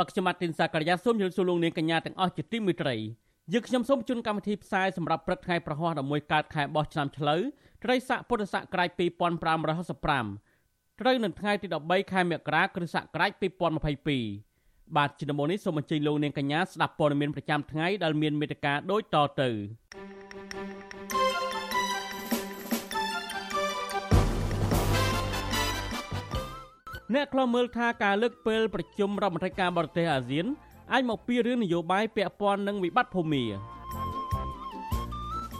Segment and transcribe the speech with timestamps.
[0.00, 2.96] បាទខ្ញុំម៉ាទីនសាករិយាសូមជម្រាបសួរលោកនាងកញ្ញាទាំងអស់ជាទីមេត្រី
[3.52, 7.40] យើងខ្ញុំសូមជូនកម្មវិធីផ្សាយសម្រាប់ព្រឹកថ្ងៃប្រហ័ស11កើតខែបោះឆ្នាំឆ្លូវ
[7.84, 13.30] ត្រីស័កពុទ្ធសករាជ2565ត្រូវនៅថ្ងៃទី13ខែមករាគ្រិស្តសករាជ
[14.18, 19.50] 2022បាទជំនុំនេះសូមអញ្ជើញលោកនាងកញ្ញាស្ដាប់ព័ត៌មានប្រចាំថ្ងៃដែលមានមេត្តាដូចតទៅ
[27.14, 30.46] អ្នកខ្លំមើលថាការលើកពេលប្រជុំរដ្ឋមន្ត្រីការបរទេសអាស៊ាន
[30.92, 33.42] អាចមកពីរឿងនយោបាយពាក់ព័ន្ធនឹងវិបត្តិភូមិ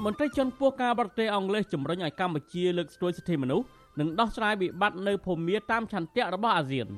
[0.04, 3.66] មន្ត្រីជាន់ខ្ពស់ការបរទេសអង់គ្លេសជំរុញឲ្យកម្ពុជាលើកស្ទួយសិទ្ធិមនុស្ស
[4.00, 6.88] និងដោះស្រាយវិបត្តិនៅភូមិតាមឆន្ទៈរបស់អាស៊ាន។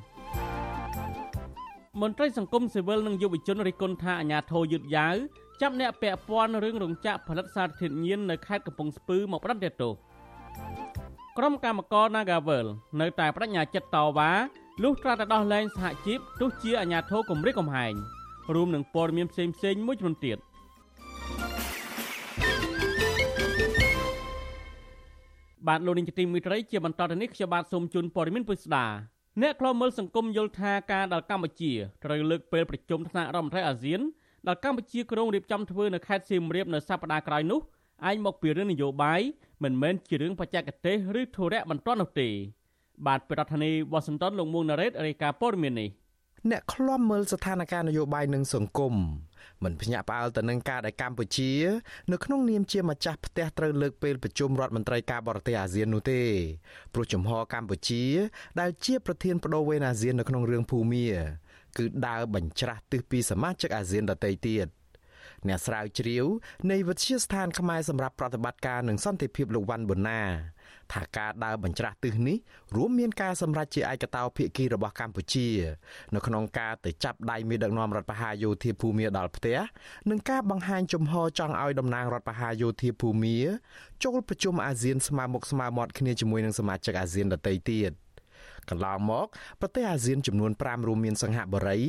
[2.01, 5.17] មន្ត្រីសង្គមស៊ីវិលនិងយុវជនរិះគន់ថាអាញាធរយឺតយ៉ាវ
[5.61, 9.93] ចាប់អ្នកពាក់ព័ន្ធរឿងរោងចក្រផលិតសារធាតុញៀននៅខេត្តកំពង់ស្ពឺមកផ្ដន្ទាទោស
[11.39, 12.67] ក្រុមកម្មករ Nagavel
[13.01, 14.31] នៅតែបដិញ្ញាចិត្តតវ៉ា
[14.83, 17.95] លុះត្រាតែដោះលែងសហជីពទោះជាអាញាធរគម្រិះកំហែង
[18.55, 20.39] រួមនឹងព័ត៌មានផ្សេងផ្សេងមួយចំនួនទៀត
[25.67, 28.87] បាទលោកនាងជាទីមេត្រីជាបន្តទៅនេះខ្ញុំបាទសូមជូនព័ត៌មានពុស្ដា
[29.43, 31.73] អ្នកខ្លោមើលសង្គមយល់ថាការដែលកម្ពុជា
[32.05, 34.01] ត្រូវលើកពេលប្រជុំថ្នាក់រដ្ឋមន្ត្រីអាស៊ាន
[34.49, 37.61] ដែលកម្ពុជាក្រុងរៀបចំធ្វើនៅខេត្តសៀមរាបនៅសប្តាហ៍ក្រោយនោះ
[38.05, 39.21] អាចមកពីរឿងនយោបាយ
[39.63, 42.29] មិនមែនជារឿងបច្ចេកទេស ឬធុរៈបន្ទាន់នោះទេ
[43.07, 45.91] បាទប្រធានាធិបតីវ៉ាស៊ីនតោនលោកមួងណារ៉េតរាយការណ៍ព័ត៌មាននេះ
[46.51, 48.95] អ្នកឃ្លាំមើលស្ថានភាពនយោបាយនិងសង្គម
[49.65, 51.53] មិនភ្ញាក់ផ្អើលទៅនឹងការដែលកម្ពុជា
[52.13, 56.21] នៅក្នុងនាមជាម្ចាស់ផ្ទះត្រូវលើកពេលប្រជុំរដ្ឋមន្ត្រីការបរទេសអាស៊ាននោះទេ
[56.95, 58.05] ព្រោះជំហរកម្ពុជា
[58.61, 61.07] ដែលជាប្រធានបដូវវេនអាស៊ាននៅក្នុងរឿងភូមា
[61.79, 64.67] គឺដើរបញ្ច្រាស់ទិសពីសមាជិកអាស៊ានដទៃទៀត
[65.49, 66.27] អ្នកស្រាវជ្រាវ
[66.71, 70.21] នៃវិទ្យាស្ថានខ្មែរសម្រាប់ប្រតិបត្តិការនឹងសន្តិភាពលោកវ៉ាន់ប៊ុនណា
[70.93, 72.37] ថាការដើរបញ្ច្រាស់ទិសនេះ
[72.77, 75.49] រួមមានការសម្រេចជាឯកតោភាគីរបស់កម្ពុជា
[76.15, 79.59] នៅក្នុងការទៅចាប់ដៃមេដឹកនាំរដ្ឋបហាយោធាភូមាដល់ផ្ទះ
[80.11, 83.37] និងការបង្ហាញជំហរចង់ឲ្យតំណាងរដ្ឋបហាយោធាភូមា
[84.05, 87.93] ចូលប្រជុំអាស៊ានស្មើមុខស្មើមាត់គ្នាជាមួយនឹងសមាជិកអាស៊ានដទៃទៀត
[88.71, 89.27] កន្លងមក
[89.61, 91.81] ប្រទេសអាស៊ានចំនួន5រួមមានសិង្ហបុរី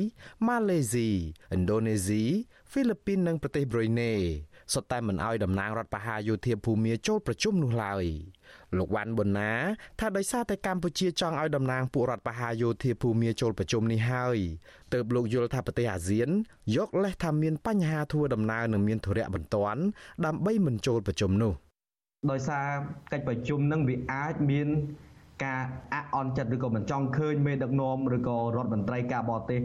[0.47, 1.09] ម៉ាឡេស៊ី
[1.55, 2.23] ឥណ្ឌូនេស៊ី
[2.75, 4.11] ហ្វីលីពីននិងប្រទេសប្រ៊ុយណេ
[4.73, 8.05] សុទ្ធតែមិនអោយតំណាងរដ្ឋបហាយោធាភូមាចូលប្រជុំនោះឡើយ
[8.77, 9.51] លោកវ៉ាន់ប៊ុនណា
[9.99, 14.37] ថាដោយសារតែកម្ពុជាចង់ឲ្យតំណាងពួករដ្ឋបហាយោធាភូមាចូលប្រជុំនេះហើយ
[14.93, 16.29] ទើបលោកយល់ថាប្រទេសអាស៊ាន
[16.75, 19.81] យកលេសថាមានបញ្ហាធ្វើដំណើរនិងមានធរៈបន្ទាន់
[20.25, 21.53] ដើម្បីមិនចូលប្រជុំនោះ
[22.31, 22.67] ដោយសារ
[23.11, 24.67] កិច្ចប្រជុំនឹងវាអាចមាន
[25.45, 25.63] ការ
[25.93, 29.61] អអន់ចិត្តឬក៏មិនចង់ឃើញមេដឹកនាំឬក៏រដ្ឋមន្ត្រីការបរទេស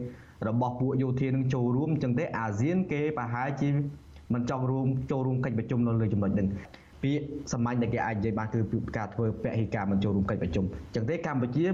[0.49, 3.69] របស់ពួកយោធានឹងចូលរួមអញ្ចឹងទេអាស៊ានគេប្រហែលជា
[4.34, 6.47] មិនចង់រួមចូលរួមកិច្ចប្រជុំនៅលើចំណុចនេះ
[7.03, 8.60] ពាក្យសម្ាញ់ដែលគេអាចនិយាយបានគឺ
[8.97, 11.66] ការធ្វើពហិការមិនចូលរួមកិច្ចប្រជុំអញ្ចឹងទេកម្ពុជា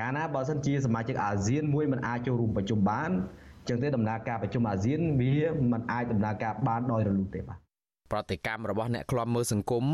[0.00, 3.10] កាលណាបើសិនជាសមាជិកអាស៊ានមួយមិនអាចចូលរួមប្រជុំបាន
[3.58, 5.36] អញ្ចឹងទេដំណើរការប្រជុំអាស៊ានវា
[5.72, 7.69] មិនអាចដំណើរការបានដោយរលូនទេបាទ
[8.12, 9.84] ប្រតិកម្មរបស់អ្នកឃ្លាំមើលសង្គម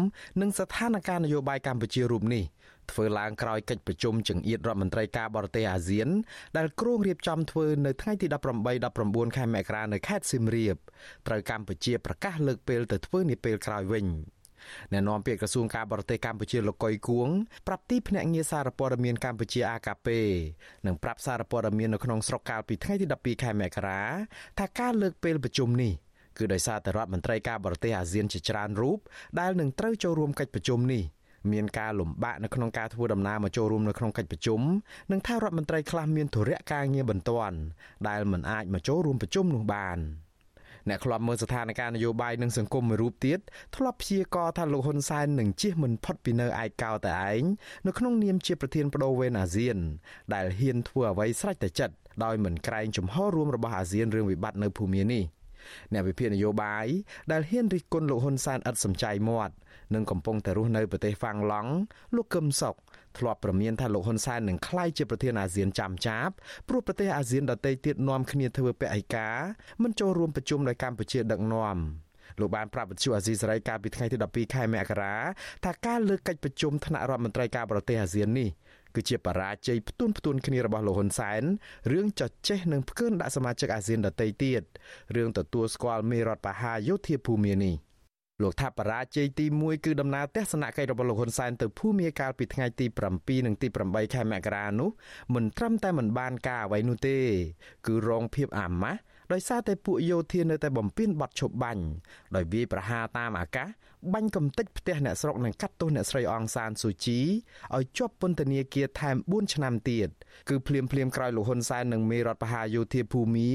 [0.40, 2.44] និងស្ថានភាពនយោបាយកម្ពុជារូបនេះ
[2.90, 6.08] ធ្វើឡើងក្រោយកិច្ចប្រជុំចង្អៀតរដ្ឋមន្ត្រីការបរទេសអាស៊ាន
[6.56, 8.36] ដែលគ្រោងរៀបចំធ្វើនៅថ្ងៃទី18
[8.82, 10.76] 19ខែមករានៅខេត្តសៀមរាប
[11.26, 14.06] ត្រូវកម្ពុជាប្រកាសលើកពេលទៅធ្វើនាពេលក្រោយវិញ
[14.92, 17.28] អ្នកនាំពាក្យក្រសួងការបរទេសកម្ពុជាលោកកុយគួង
[17.66, 20.08] ប្រាប់ទីភ្នាក់ងារសារព័ត៌មានកម្ពុជា AKP
[20.86, 24.02] និងប្រាប់សារព័ត៌មាននៅក្នុងស្រុកកាលពីថ្ងៃទី12ខែមករា
[24.58, 25.92] ថាការលើកពេលប្រជុំនេះ
[26.38, 28.98] គឺដោយសារតែរដ្ឋមន្ត្រីការបរទេសអាស៊ានជាច្រើនរូប
[29.40, 31.02] ដែលនឹងត្រូវចូលរួមកិច្ចប្រជុំនេះ
[31.52, 34.60] មានការលំបាកនៅក្នុងការធ្វើដំណើរមកចូលរួមនៅក្នុងកិច្ចប្រជុំ
[35.12, 37.56] និងថារដ្ឋមន្ត្រីខ្លះមានធរៈការងារបន្ទាន់
[38.08, 39.98] ដែលមិនអាចមកចូលរួមប្រជុំនោះបាន
[40.88, 43.38] អ្នកខ្លាប់មើលស្ថានភាពនយោបាយនិងសង្គមមួយរូបទៀត
[43.76, 47.42] ធ្លាប់ព្យាករថាលោកហ៊ុនសែននឹងជៀសមិនផុតពីនៅឯកោតែឯង
[47.86, 49.76] នៅក្នុងនាមជាប្រធានបដូវវេនអាស៊ាន
[50.34, 51.94] ដែលហ៊ានធ្វើអ្វីស្រេចតែចិត្ត
[52.24, 55.22] ដោយមិនក្រែងជំហររួមរបស់អាស៊ានរឿងវិបត្តិនៅភូមានេះ
[55.92, 56.86] អ្នកវិភាគនយោបាយ
[57.32, 59.54] ដែលហ៊ានរិះគន់លោកហ៊ុនសែនឥតសំចៃមាត់
[59.94, 61.72] និងកំពុងតែរស់នៅប្រទេសហ្វាំងឡង់
[62.16, 62.74] លោកកឹមសុខ
[63.18, 66.28] ធ្លាប់ប្រមានថាលោកហ៊ុនសែននឹងក្លាយជាប្រធានអាស៊ានចាំចាប
[66.68, 69.38] ព្រោះប្រទេសអាស៊ានដទៃទៀតនាំគ្នាធ្វើពហិការ
[69.82, 71.78] មិនចូលរួមប្រជុំដោយកម្ពុជាដឹកនាំ
[72.40, 75.14] លោកបានប្រាប់វិទ្យុអាស៊ីសេរីកាលពីថ្ងៃទី12ខែមករា
[75.64, 78.48] ថាការលើកកិច្ចប្រជុំថ្នាក់រដ្ឋមន្ត្រីការបរទេសអាស៊ាននេះ
[78.96, 81.42] គឺជាបរាជ័យផ្ទួនផ្ទួនគ្នារបស់លោកហ៊ុនសែន
[81.92, 84.62] រឿងចចេះនឹងផ្កើនដាក់សមាជិកអាស៊ានដទៃទៀត
[85.16, 87.76] រឿងទទួលស្គាល់មេរដ្ឋបហាយោធាភូមានេះ
[88.42, 94.90] លោកថាបរាជ័យទី1គឺដំណើរទស្សនកិច្ចរបស់លោកហ៊ុនសែនទៅភូមាកាលពីថ្ងៃទី7និងទី8ខែមករានោះ
[95.34, 97.18] មិនត្រឹមតែមិនបានការអ្វីនោះទេ
[97.86, 99.00] គឺរងភាពអាម៉ាស់
[99.32, 101.84] ដោយសារតែពួកយោធានៅតែបំពេញបទឈប់បាញ់
[102.36, 103.68] ដោយវាយប្រហារតាមអាកាស
[104.14, 107.20] បាញ់កំទេចផ្ទះអ្នកស្រុកនិងកាត់ទោសអ្នកស្រីអងសានស៊ូជី
[107.76, 110.08] ឲ្យជាប់ពន្ធនាគារថែម4ឆ្នាំទៀត
[110.48, 113.50] គឺភ្លាមភ្លាមក្រោយលោកហ៊ុនសែននិងមេរដ្ឋបហាយោធាភូមា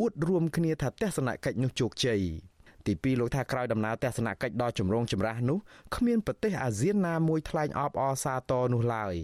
[0.00, 2.22] អួតរួមគ្នាថាទស្សនកិច្ចនោះជោគជ័យ
[2.86, 5.58] ទី2លោកថាក្រោយដំណើរទស្សនកិច្ចដ៏ចម្រូងចម្រាសនោះ
[5.96, 9.16] គ្មានប្រទេសអាស៊ានណាមួយថ្លែងអបអរសាទរនោះឡើយ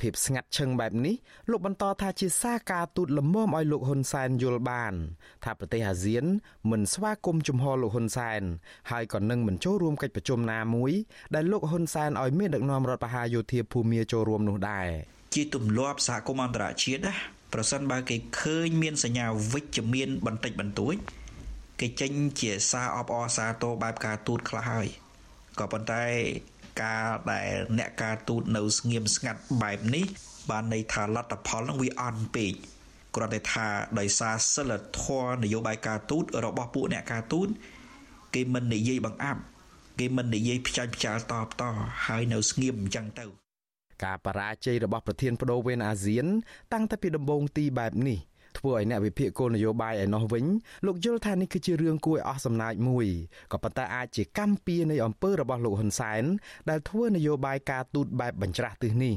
[0.00, 1.14] ភាពស្ងាត់ឈឹងបែបនេះ
[1.50, 4.94] លោកបន្តថាជាសារការទូតលំមឲ្យលោកហ៊ុនសែនយល់បាន
[5.44, 6.24] ថាប្រទេសអាស៊ាន
[6.70, 8.42] មិនស្វាគមន៍ជំហរលោកហ៊ុនសែន
[8.90, 10.92] ហើយក៏នឹងមិនចូលរួមកិច្ចប្រជុំណាមួយ
[11.34, 14.88] ដែលលោកហ៊ុនសែនឲ្យមានដឹកនាំរដ្ឋបហាយោធាភូមាចូលរួមនោះដែរ
[15.34, 17.14] ជាទម្លាប់សហគមន៍អន្តរជាតិណា
[17.52, 20.94] ប្រសិនបើគេឃើញមានសញ្ញាវិជ្ជមានបន្តិចបន្តួច
[21.80, 24.88] គេចេញជាសារអបអរសាទរបែបការទូតខ្លះហើយ
[25.58, 26.04] ក៏ប៉ុន្តែ
[26.82, 30.06] ការដែលអ្នកការទូតនៅស្ងៀមស្ងាត់បែបនេះ
[30.50, 32.52] បានន័យថាលទ្ធផលនឹងវាអន់ពេក
[33.16, 33.66] គ្រាន់តែថា
[33.98, 37.48] ដោយសារសិលធម៌នយោបាយការទូតរបស់ពួកអ្នកការទូត
[38.34, 39.40] គេមិននិយាយបង្អាប់
[40.00, 41.62] គេមិននិយាយផ្ចាញ់ផ្ចាលតបត
[42.06, 43.26] ហើយនៅស្ងៀមអញ្ចឹងទៅ
[44.04, 46.26] ការបរាជ័យរបស់ប្រធានបដូវវេនអាស៊ាន
[46.72, 48.18] តាំងតែពីដំបូងទីបែបនេះ
[48.58, 50.44] ធ្វើឲ្យអ្នកវិភាគគោលនយោបាយឯណោះវិញ
[50.86, 53.06] លោកយល់ថានេះគឺជារឿងគួរឲ្យអស់សំណើចមួយ
[53.52, 56.22] ក៏ប៉ុន្តែអាចជាកម្មពៀនៃអំពើរបស់លោកហ៊ុនសែន
[56.70, 59.16] ដែលធ្វើនយោបាយការទូតបែបបញ្ច្រាស់ទិសនេះ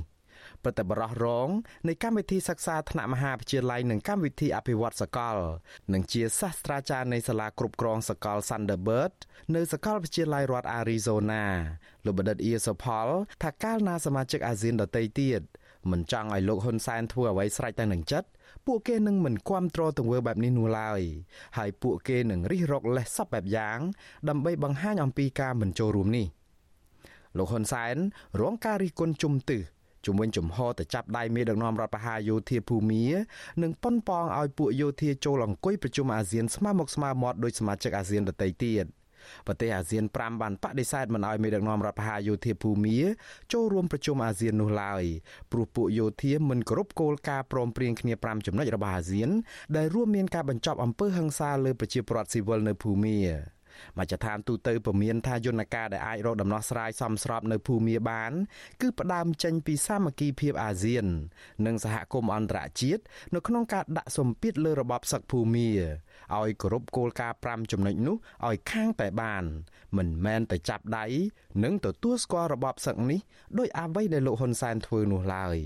[0.64, 1.50] ប្រតិបរោះរង
[1.88, 5.38] នៃកម្មវិធីសិក្សាថ្នាក់មហាវិទ្យាល័យនិងកម្មវិធីអភិវឌ្ឍសកល
[5.94, 9.14] និងជាសាស្ត្រាចារ្យនៃសាលាគ្រប់គ្រងសកល Thunderbird
[9.56, 11.44] នៅសាកលវិទ្យាល័យរដ្ឋ Arizona
[12.06, 13.08] លោកបណ្ឌិតអ៊ីសផល
[13.44, 15.42] ថាកាលណាសមាជិកអាស៊ានដទៃទៀត
[15.92, 18.28] មិនចង់ឲ្យលោកហ៊ុនសែនធ្វើអ្វីស្រេចតែនឹងចិត្ត
[18.68, 21.02] ពួកគេនឹងមិនគ្រប់គ្រងទង្វើបែបនេះនោះឡើយ
[21.58, 23.80] ហើយពួកគេនឹងរិះរកលេសសពបែបយ៉ាង
[24.30, 26.28] ដើម្បីបង្ហាញអំពីការមិនចូលរួមនេះ
[27.38, 27.96] លោកហ៊ុនសែន
[28.42, 29.62] រងការរិះគន់ជុំទិស
[30.06, 33.04] ជំវិញចំហទៅចាប់ដៃមេដឹកនាំរដ្ឋបហាយោធាភូមា
[33.64, 38.86] និងប៉ុនប៉ងឲ្យពួកយោធាចូលអង្គុយប្រជុំអាស៊ានស្មើមុខស្មើមាត់ដោយសមាជិកអាស៊ានដទៃទៀត។
[39.48, 42.98] ប្រទេសអាស៊ាន5បានបដិសេធមិនឲ្យមេដឹកនាំរដ្ឋបហាយោធាភូមា
[43.54, 45.04] ចូលរួមប្រជុំអាស៊ាននោះឡើយ
[45.52, 49.30] ព្រោះពួកយោធាមិនគោរពគោលការណ៍ព្រមព្រៀងគ្នា5ចំណុចរបស់អាស៊ាន
[49.76, 53.18] ដែលរួមមានការបញ្ចប់អំពើហិង្សាលើប្រជាពលរដ្ឋស៊ីវិលនៅភូមា
[53.98, 58.32] មជ្ឈដ្ឋានទូទៅពមៀនថាយន្តការដែលអាចរកដំណោះស្រាយសមស្របនៅភូមាបាន
[58.82, 61.06] គឺផ្ដើមចេញពីសាមគ្គីភាពអាស៊ាន
[61.66, 63.04] និងសហគមន៍អន្តរជាតិ
[63.36, 65.70] នៅក្នុងការដាក់សម្ពាធលើរបបសឹកភូមា
[66.36, 67.38] ឲ្យគោរពគោលការណ៍
[67.68, 68.16] 5ចំណុចនោះ
[68.48, 69.44] ឲ្យខាងតែបាន
[69.98, 71.06] មិនមែនតែចាប់ដៃ
[71.64, 73.20] និងទទួលស្គាល់របបសឹកនេះ
[73.60, 75.58] ដោយអ្វីដែលលោកហ៊ុនសែនធ្វើនោះឡើយ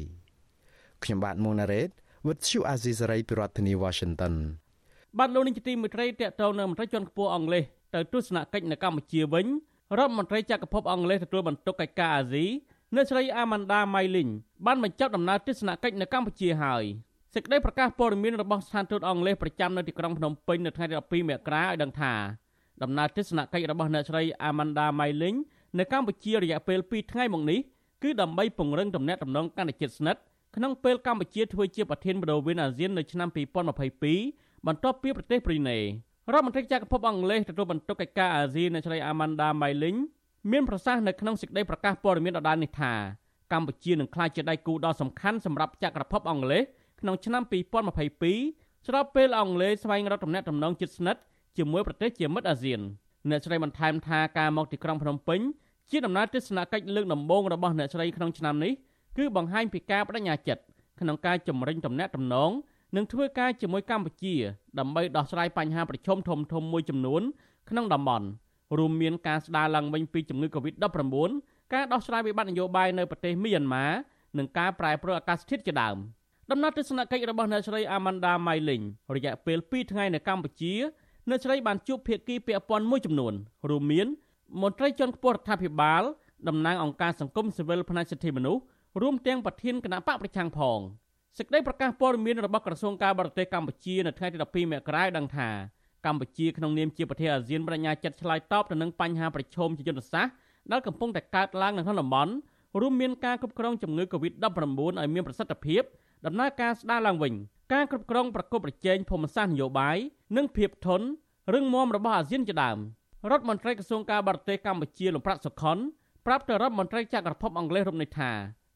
[1.04, 1.90] ខ្ញុំបាទមុនណារ៉េត
[2.26, 4.34] With you Azizari ពីរដ្ឋធានី Washington
[5.18, 7.64] បាទលោកនាយកទីមេត្រីតកតងនៅមន្ត្រីជាន់ខ្ពស់អង់គ្លេស
[7.96, 9.46] ទៅទស្សនកិច្ចនៅកម្ពុជាវិញ
[9.98, 12.46] រដ្ឋមន្ត្រីចក្រភពអង់គ្លេសទទួលបន្ទុកកិច្ចការអាស៊ី
[12.96, 14.30] អ្នកស្រីអាម៉ាន់ដាម៉ៃលីង
[14.66, 16.84] បានបញ្ចប់ដំណើរទស្សនកិច្ចនៅកម្ពុជាហើយ
[17.34, 22.14] សេចក្តីប្រកាសព័ត៌មានរបស់ស្ថានទូតអង់គ្លេសប្រចាំនៅទីក្រុងភ្នំពេញនៅថ្ងៃទី12មករាឲ្យដឹងថា
[22.84, 25.36] ដំណើរទស្សនកិច្ចរបស់អ្នកស្រីអាម៉ាន់ដាម៉ៃលីង
[25.80, 27.60] នៅកម្ពុជារយៈពេល2ថ្ងៃមកនេះ
[28.04, 30.22] គឺដើម្បីពង្រឹងទំនាក់ទំនងកាន់តែជិតស្និទ្ធ
[30.56, 33.30] ក្នុងពេលកម្ពុជាធ្វើជាប្រធានបដូវវេនអាស៊ាននៅឆ្នាំ
[33.98, 35.78] 2022បន្ទាប់ពីប្រទេសប្រ៊ុយណេ
[36.34, 39.96] រដ្ឋមន្ត្រីចក្រភពអង់គ្លេសទទួលបន្ទុកកិច្ចការអាស៊ីនៅឆ្លៃអាម៉ាន់ដាម៉ៃលីង
[40.52, 42.94] មានប្រសាសន៍នៅក្នុងសេចក្តីប្រកាសព័ត៌មានដដែលនេះថា
[43.54, 46.64] កម្ពុជានឹងក្លាយជាដៃគូដ៏សំខាន់សម្រាប់ចក្រភពអង់គ្លេស
[47.02, 47.44] ក្នុងឆ្នាំ
[48.14, 51.22] 2022ស្របពេលអង់គ្លេសស្វែងរកទំនាក់ទំនងជិតស្និទ្ធ
[51.58, 52.80] ជាមួយប្រទេសជាមិត្តអាស៊ាន
[53.30, 55.40] អ្នកស្រីបន្ថែមថាការមកទីក្រុងភ្នំពេញ
[55.90, 58.74] ជាដំណើរទស្សនកិច្ចលើកដំបូងរបស់អ្នកស្រីក្នុងឆ្នាំនេះ
[59.18, 60.64] គឺបង្ហាញពីការបដិញ្ញាចិត្ត
[61.00, 62.52] ក្នុងការជំរុញទំនាក់ទំនង
[62.96, 64.36] នឹងធ្វើការជាមួយកម្ពុជា
[64.80, 67.22] ដើម្បីដោះស្រាយបញ្ហាប្រឈមធំធំមួយចំនួន
[67.70, 68.28] ក្នុងតំបន់
[68.78, 71.16] រួមមានការស្ដារឡើងវិញពីជំងឺ Covid-19
[71.74, 73.86] ការដោះស្រាយវិបត្តិនយោបាយនៅប្រទេសមីយ៉ាន់ម៉ា
[74.38, 75.98] និងការប្រែប្រួលអាកាសធាតុជាដើម
[76.52, 78.82] ដំណើរទស្សនកិច្ចរបស់អ្នកស្រីអាម៉ាន់ដាម៉ៃលីង
[79.16, 80.74] រយៈពេល2ថ្ងៃនៅកម្ពុជា
[81.30, 83.34] អ្នកស្រីបានជួបភាគីពាក់ព័ន្ធមួយចំនួន
[83.70, 84.08] រួមមាន
[84.62, 86.04] មន្ត្រីជាន់ខ្ពស់រដ្ឋាភិបាល
[86.48, 88.62] តំណាងអង្គការសង្គមស៊ីវិលផ្នែកសិទ្ធិមនុស្ស
[89.02, 90.80] រួមទាំងប្រធានគណៈបកប្រឆាំងផង។
[91.40, 95.50] សេចក្តីប្រកាសព័ត៌មានរបស់ក្រសួងការបរទេសកម្ពុជានៅថ្ងៃទី12មករាដឹងថា
[96.06, 100.34] កម្ពុជាក្នុងនាមជាប្រទេសអាស៊ានបញ្ញាចិត្តឆ្លើយតបទៅនឹងបញ្ហាប្រឈមជាយុទ្ធសាស្ត្រ
[100.72, 102.32] ដែលកំពុងតែកើតឡើងនៅក្នុងតំបន់
[102.82, 104.46] រួមមានការគ្រប់គ្រងជំងឺ Covid-19
[105.00, 105.84] ឲ្យមានប្រសិទ្ធភាព
[106.26, 107.34] ដំណើរការស្ដារឡើងវិញ
[107.74, 109.98] ការគ្រប់គ្រងប្រកបប្រជែងភូមិសាស្ត្រនយោបាយ
[110.38, 111.06] និងភាពធន់
[111.54, 112.78] រឹងមាំរបស់អាស៊ានជាដើម
[113.32, 115.78] រដ្ឋមន្ត្រីក្រសួងការបរទេសកម្ពុជាលោកប្រាក់សុខុន
[116.26, 118.32] ប្រាប់ទៅរដ្ឋមន្ត្រីចក្រភពអង់គ្លេសរំនេះថា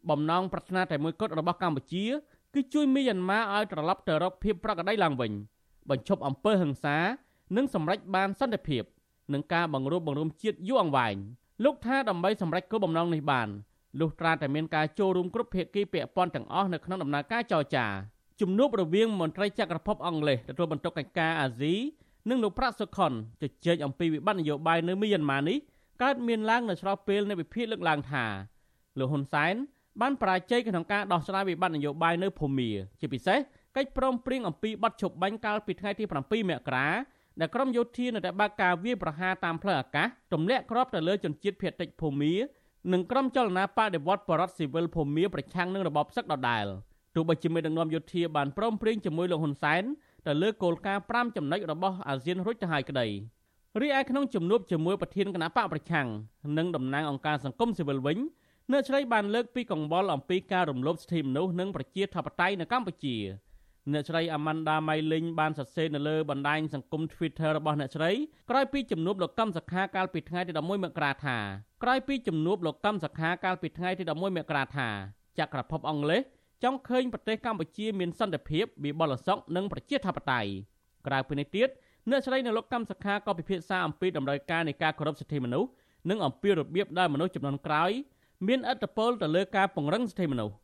[0.09, 2.05] បំណងប្រាថ្នាតែមួយគត់របស់កម្ពុជា
[2.53, 5.31] គឺជួយមីយ៉ាន់ម៉ាឲ្យត្រឡប់ទៅរកភាពប្រក្រតីឡើងវិញ
[5.89, 6.97] បញ្ឈប់អំពើហិង្សា
[7.55, 8.83] និងសម្រេចបានសន្តិភាព
[9.33, 11.15] និងការបង្រួបបង្រួមជាតិយូរអង្វែង
[11.63, 13.49] លោកថាដើម្បីសម្រេចគោលបំណងនេះបាន
[13.99, 17.85] លុះត្រាតែមានការចូលរួមគ្រប់ភាគីពាក់ព័ន្ធទាំងអស់នៅក្នុងដំណើរការចរចា
[18.41, 21.73] ជំនួបរវាងមន្ត្រីចក្រភពអង់គ្លេសទទួលបន្ទុកកិច្ចការអាស៊ី
[22.29, 25.57] និងលោកប្រាក់សុខុនជជែកអំពីវិបត្តិនយោបាយនៅមីយ៉ាន់ម៉ានេះ
[26.01, 28.25] កើតមានឡើងនៅស្របពេលនៃវិភាគលើកឡើងថា
[28.99, 29.55] លោកហ៊ុនសែន
[30.01, 32.69] បានបរាជ័យក្នុងការដោះស្រាយវិបត្តិនយោបាយនៅភូមា
[32.99, 33.39] ជាពិសេស
[33.75, 36.13] កិច្ចព្រមព្រៀងអំពីបទឈប់បាញ់កាលពីថ្ងៃទី7
[36.49, 36.87] មករា
[37.39, 42.33] ដែលក្រមយោធានៅតែបើកការវាយប្រហារតាមផ្លូវអាកាសទម្លាក់គ្រាប់ទៅលើជនជាតិភៀតតិចភូមា
[42.93, 46.65] និងក្រុមចលនាបដិវត្តបរដ្ឋស៊ីវិលភូមាប្រឆាំងនឹងរបបសឹកដដែល
[47.15, 49.83] ទោះបីជាមេដឹកនាំយោធាបានព្រមព្រៀងជាមួយលោកហ៊ុនសែន
[50.27, 53.07] ទៅលើគោលការណ៍5ចំណុចរបស់អាស៊ានរួចទៅហើយក្តី
[53.81, 56.07] រីឯក្នុងជំនួបជាមួយប្រធានគណៈបកប្រឆាំង
[56.57, 58.17] និងតំណាងអង្គការសង្គមស៊ីវិលវិញ
[58.69, 63.17] អ្នកស្រីបានលើកពីកង្វល់អំពីការរំលោភសិទ្ធិមនុស្សនិងប្រជាធិបតេយ្យនៅកម្ពុជា
[63.93, 68.11] អ្នកស្រី Amanda Mailing បានសរសេរនៅលើបណ្ដាញសង្គម Twitter របស់អ្នកស្រី
[68.49, 71.37] ក្រោយពីជំនួបលោកកឹមសុខាកាលពីថ្ងៃទី11មករាថា
[71.83, 74.89] ក្រោយពីជំនួបលោកកឹមសុខាកាលពីថ្ងៃទី11មករាថា
[75.39, 76.21] ចក្រភពអង់គ្លេស
[76.63, 80.51] ចង់ឃើញប្រទេសកម្ពុជាមានសន្តិភាពវិបលសុខនិងប្រជាធិបតេយ្យ
[81.07, 81.69] ក្រៅពីនេះទៀត
[82.09, 85.69] អ្នកស្រីនៅលោកកម្មសខាក៏ពិភាក្សាអំពីដំណើរការនៃការគោរពសិទ្ធិមនុស្ស
[86.09, 87.91] និងអំពីរបៀបដែលមនុស្សចំនួនក្រោយ
[88.47, 90.55] មានឥទ្ធិពលទៅលើការពង្រឹងសិទ្ធិមនុស្ស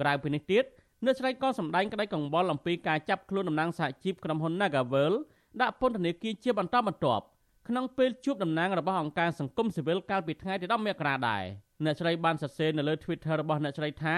[0.00, 0.64] ក្រៅពីនេះទៀត
[1.04, 5.12] អ្នកស្រីក៏សម្ដែងក្តីកង្វល់អំពីការចាប់ខ្លួនតំណាងសហជីពក្រុមហ៊ុន Nagavel
[5.60, 7.24] ដាក់ពន្ធនាគារជាបន្តបន្ទាប់
[7.68, 11.44] ក្នុងពេលជួបតំណាងរបស់អង្គការសង្គមស៊ីវិលកាលពីថ្ងៃទី10មករាដែរ
[11.84, 14.16] អ្នកស្រីបានសរសេរនៅលើ Twitter របស់អ្នកស្រីថា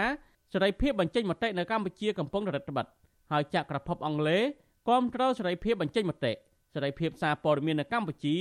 [0.52, 2.88] សេរីភាពបញ្ចេញមតិនៅកម្ពុជាកំពុងរដ្ឋបတ်
[3.32, 4.42] ហើយចក្រភពអង់គ្លេស
[4.88, 6.32] គាំទ្រសេរីភាពបញ្ចេញមតិ
[6.74, 8.36] សេរីភាពសារព័ត៌មាននៅកម្ពុជា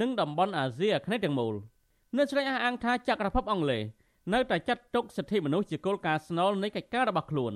[0.00, 1.54] និងតំបន់អាស៊ីអាគ្នេយ៍ទាំងមូល
[2.16, 3.82] អ្នកស្រីអះអាងថាចក្រភពអង់គ្លេស
[4.34, 7.54] នៅតែចាត់ទុកសិទ្ធិមនុស្សជាគោលការណ៍ស្នូលនៃកិច្ចការរបស់ខ្លួន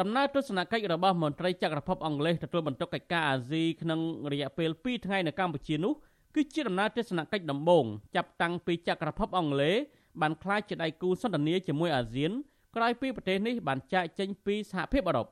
[0.00, 4.00] ដំណើរទស្សនកិច្ចរបស់មន្ត្រីចក្រភពអង់គ្លេសទទួលបន្ទុកកិច្ចការអាស៊ីក្នុង
[4.32, 5.92] រយៈពេល2ថ្ងៃនៅកម្ពុជានោះ
[6.34, 7.84] គឺជាដំណើរទស្សនកិច្ចដំបូង
[8.16, 9.76] ចាប់តាំងពីចក្រភពអង់គ្លេស
[10.20, 12.32] បានក្លាយជាដៃគូសន្ទនាជាមួយអាស៊ាន
[12.76, 15.26] ក្រោយពីប្រទេសនេះបានចាកចេញពីសហភាពអឺរ៉ុប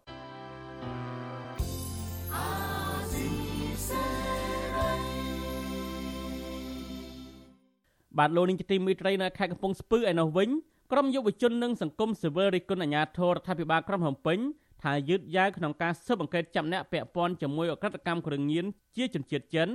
[8.18, 10.50] បាទលោកនាងជាទីមេត្រីនៅខេត្តកំពង់ស្ពឺឯនោះវិញ
[10.92, 14.38] ក្រមយុវជននិងសង្គមស៊ីវិលរិះគន់អាជ្ញាធររដ្ឋាភិបាលក្រុងភ្នំពេញ
[14.82, 18.64] ថាយឺតយ៉ាវក្នុងការស៊ើបអង្កេតចាប់អ្នកពាក់ព័ន្ធជាមួយអក្រិតកម្មគ្រឿងញៀន
[18.96, 19.68] ជាជនជាតិចិន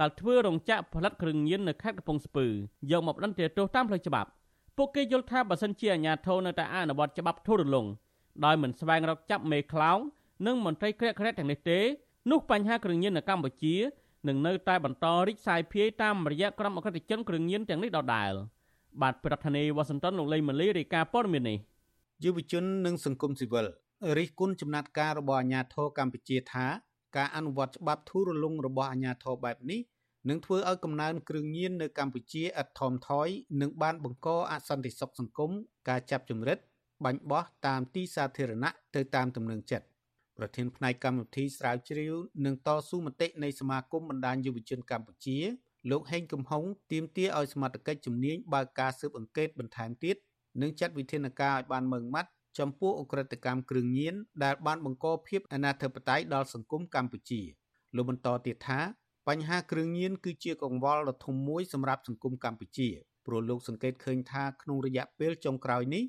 [0.00, 2.46] ដែលធ្វើរោងចក្រផលិតគ្រឿងញៀននៅខេត្តកំពង់ស្ពឺ
[2.90, 4.28] យកមកដណ្ដេទោសតាមផ្លូវច្បាប់
[4.76, 7.86] ពួកគេយល់ថាបើសិនជាអាជ្ញាធរនៅតែអនុវត្តច្បាប់ធូររលុង
[8.44, 9.98] ដោយមិនស្វែងរកចាប់មេខ្លោង
[10.46, 11.78] និងមន្ត្រីក្រាក់ក្រាក់ទាំងនេះទេ
[12.30, 13.76] នោះបញ្ហាគ្រឿងញៀននៅកម្ពុជា
[14.28, 18.32] នឹងនៅតែបន្តរីកសាយភាយតាមរយៈក្រុមអក្រិតជនគ្រឿងញៀនទាំងនេះដដែល
[19.02, 21.58] បាទប្រធានាធិបតីវ៉ាស៊ីនតោនលោកលេងម៉ាលីរាយការណ៍ព័ត៌មាននេះ
[22.24, 23.66] យុវជននិងសង្គមស៊ីវិល
[24.18, 26.66] រិះគន់ចំណាត់ការរបស់អាជ្ញាធរកម្ពុជាថា
[27.16, 29.80] ការអនុវត្តច្បាប់ធូររលុងរបស់អាជ្ញាធរបែបនេះ
[30.28, 33.28] នឹងធ្វើឲ្យកំណើនគ្រឿងញៀននៅកម្ពុជាឥតថមថយ
[33.60, 35.50] និងបានបង្កអសន្តិសុខសង្គម
[35.88, 36.58] ការចាប់ជំរិត
[37.04, 39.86] បាញ់បោះតាមទីសាធារណៈទៅតាមទំនឹងចិត្ត
[40.36, 45.38] ប្រធានផ្នែកកម្មវិធីស្រាវជ្រាវនិងតស៊ូមតិនៃសមាគមបណ្ដាញយុវជនកម្ពុជា
[45.90, 50.16] លោកហេងកំហុងទាមទារឲ្យសមត្ថកិច្ចជំនាញបើកការស៊ើបអង្កេតបន្ថែមទៀត
[50.60, 57.40] និងចាត់វិធានការឲ្យបានម៉ឺងម៉ាត់ចំពោះអ ுக ្រិតកម្មគ្រឿងញៀនដែលបានបង្កភាពអនាធិបតេយ្យដល់សង្គមកម្ពុជា
[57.96, 58.80] លោកបន្តទៀតថា
[59.28, 62.88] បញ្ហាគ្រឿងញៀនគឺជាកង្វល់ដ៏ធំមួយសម្រាប់សង្គមកម្ពុជា
[63.26, 66.04] ព្រោះលោកសង្កេតឃើញថាក្នុងរយៈពេលចុងក្រោយនេះ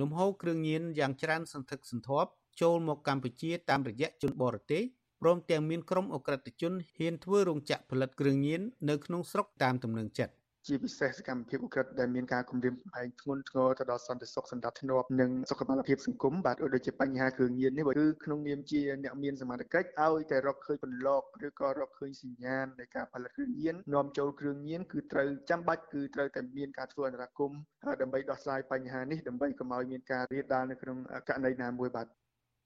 [0.00, 4.82] លំហូរគ្រឿងញៀនយ៉ាងច្រើនសន្ធឹកសន្ធាប់ចូលមកកម្ពុជាតាមរយៈជនបរទេស
[5.22, 10.34] ព្រមទាំងមានក្រុមអ ுக ្រិតជនហ៊ានធ្វើរោងចក្រផលិតគ្រឿងញៀននៅក្នុងស្រុកតាមទំនឹងចិត្ត
[10.68, 27.58] ជាពិសេសសកម្មភាពអ ுக ្រិតដែលមានការគំរាមកំហែងធ្ងន់ធ្ងរទៅដល់សន្តិសុខសណ្ដាប់ធ្នាប់និងសុខភាពសង្គមបាទដូចជាបញ្ហាគ្រឿងញៀននេះគឺក្នុងនាមជាអ្នកមានសមត្ថកិច្ចឲ្យតែរកឃើញបន្លកឬក៏រកឃើញសញ្ញាណនៃការផលិតគ្រឿងញៀននាំចូលគ្រឿងញៀនគឺត្រូវចាំបាច់គឺត្រូវតែមានការធ្វើអន្តរាគមន៍
[28.02, 30.96] ដើម្បីដោះស្រាយបញ្ហានេះដើម្បីកុំឲ្យមានការរាលដាលនៅក្នុង
[31.28, 32.06] ករណីណាមួយបាទ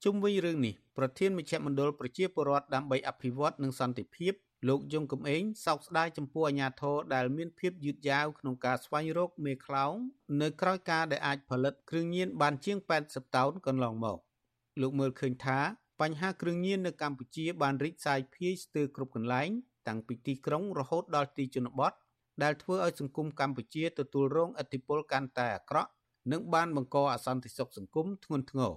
[0.03, 4.33] ជុំវិញរឿងនេះប្រធានមជ្ឈមណ្ឌលប្រជាពលរដ្ឋដើម្បីអភិវឌ្ឍនិងសន្តិភាព
[4.67, 9.93] លោកយងកំឯងសោកស្ដាយចំពោះអាញាធរដែលមានភាពយឺតយ៉ាវក្នុងការស្វែងរកមេខ្លោង
[10.41, 12.77] នៅក្រោយការដែលអាចផលិតគ្រឿងញៀនបានជាង
[13.07, 14.19] 80តោនកន្លងមក
[14.81, 15.59] លោកមើលឃើញថា
[16.01, 19.49] បញ្ហាគ្រឿងញៀននៅកម្ពុជាបានរីកសាយភាយស្ទើរគ្រប់កន្លែង
[19.87, 21.93] តាំងពីទីក្រុងរហូតដល់ទីជនបទ
[22.43, 25.89] ដែលធ្វើឲ្យសង្គមកម្ពុជាទទួលរងឥទ្ធិពលកាន់តែអាក្រក់
[26.31, 28.73] និងបានបង្កអសន្តិសុខសង្គមធ្ងន់ធ្ងរ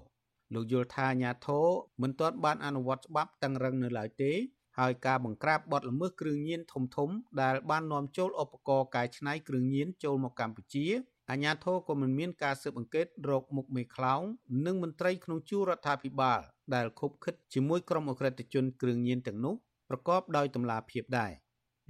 [0.54, 1.66] លោកយល់ថាអាញាធរ
[2.02, 4.32] មិនទាន់បានអនុវត្តច្បាប់តឹងរឹងនៅឡើយទេ
[4.78, 7.10] ហើយការបង្ក្រាបបទល្មើសគ្រឿងញៀនធំធំ
[7.42, 10.86] ដែលបាននាំចូលឧបករណ៍កែច្នៃគ្រឿងញៀនចូលមកកម្ពុជា
[11.30, 14.22] អាជ្ញាធរក៏មិនមានការស៊ើបអង្កេតរកមុខមេខ្លោង
[14.66, 16.40] និងមន្ត្រីក្នុងជួររដ្ឋាភិបាល
[16.74, 19.54] ដែលខົບខិតជាមួយក្រុមអក្រិតជនគ្រឿងញៀនទាំងនោះ
[19.88, 21.32] ប្រកបដោយតម្លាភាពដែរ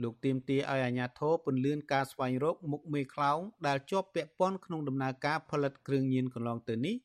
[0.02, 6.96] លោកទៀមទាឲ្យអាជ្ញាធរពន្យាការស្វែងរកមុខមេខ្លោងដែលជាប់ពាក់ព័ន្ធក្នុងដំណើរការផលិតគ្រឿងញៀនកន្លងទៅនេះ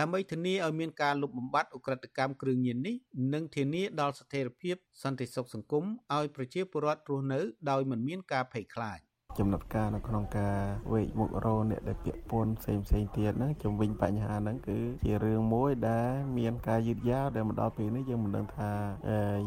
[0.00, 2.96] ដើម្បីធានាឲ្យមានការលុបបំបាត់អ ுக ្រិតកម្មគ្រឿងញៀននេះ
[3.34, 5.84] និងធានាដល់ស្ថិរភាពសន្តិសុខសង្គម
[6.16, 9.00] ឲ្យប្រជាពលរដ្ឋរស់នៅដោយមិនមានការភ័យខ្លាច
[9.38, 10.56] ចំណាត់ការនៅក្នុងការ
[10.92, 18.70] វេកមុខរោអ្នកដែលពាក់ព័ន្ធផ្សេងផ្សេងទៀតហ្នឹងជំវិញបញ្ហាហ្នឹងគឺជារឿងមួយដែលមានការយឺតយ៉ាវដែលមកដល់ពេលនេះយើងមិនដឹងថា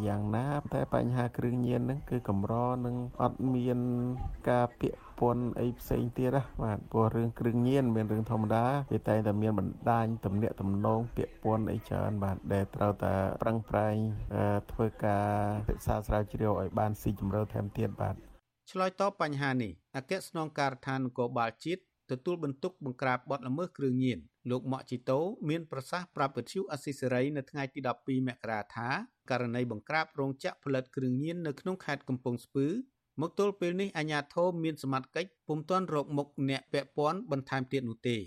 [0.07, 2.53] យ៉ាងណាតែបញ្ហាគ្រឿងញៀនហ្នឹងគឺកម្រ
[2.85, 3.79] នឹងអត់មាន
[4.49, 13.95] ការពាក់ ព័ន្ធអីផ្សេងទៀតណាបាទព្រោះរឿងគ្រឿងញៀនមានរឿងធម្មតាវាតែងតែមានបណ្ដាញទំនាក់ទំនងពាក់ព័ន្ធអីច្រើនបាទដែលត្រូវតែប្រឹងប្រែង
[14.71, 15.27] ធ្វើការ
[15.69, 18.15] សិក្សាស្រាវជ្រាវឲ្យបានស៊ីជម្រៅថែមទៀតបាទ
[18.71, 24.19] ឆ្លើយតបបញ្ហានេះអគ្គស្នងការដ្ឋាននគរបាលជាតិទទួលបន្ទុកបង្ក្រាបបទល្មើសគ្រឿងញៀន
[24.51, 28.89] លោកម៉ាក់ជីតូមានប្រសាសន៍ប្រាប់វិទ្យុអស៊ីសេរីនៅថ្ងៃទី12មករាថា
[29.29, 32.67] ករណីបង្ក្រាបរោងចក្រផលិតគ្រឿងញៀននៅក្នុងខេត្តកំពង់ស្ពឺ
[33.21, 38.17] មកទល់ពេលនេះអាជ្ញាធរមានសមត្ថកិច្ចពុំទាន់រកមុខអ្នកពាក់ព័ន្ធបន្ថែមទៀតនោះទេ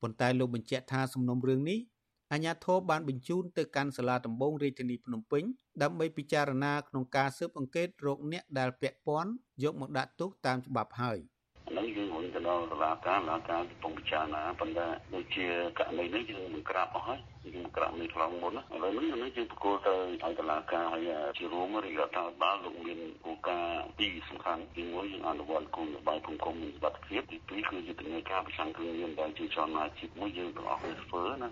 [0.00, 1.78] ប៉ុន្តែលោកបញ្ជាក់ថាសំណុំរឿងនេះ
[2.32, 5.44] អាជ្ញាធរបានបញ្ជូនទៅកាន់សាលាដំបងរាជធានីភ្នំពេញ
[5.82, 9.32] ដើម្បីពិចារណាក្នុងការស៊ើបអង្កេតរោគអ្នកដែលពាក់ព័ន្ធ
[9.64, 11.18] យកមកដាក់ទោសតាមច្បាប់ហើយ
[11.76, 15.46] នឹងយើងហុញទៅដល់សាលាការសាលាការកំពុងពិចារណាប៉ុន្តែដូចជា
[15.78, 17.20] ករណីនេះយើងមិនក្រាបអស់ហើយ
[17.54, 31.48] យើងក្រាបនេះខ្លងមុនណាឥឡូវនេះនេះយើងប្រគល់ទៅឲ្យសាលាការហើយជារួមរាជរដ្ឋាភិបាលលោកមានគោលការណ៍ពីរសំខាន់ទីមួយយើងអនុវត្តគោលនយោបាយភូមិឃុំមានសុខភាពទីពីរគឺយុទ្ធនាការប្រឆាំងគ្រឿងញៀនដែលជាចលនាជាតិមួយយើងទាំងអស់គ្នាធ្វើណា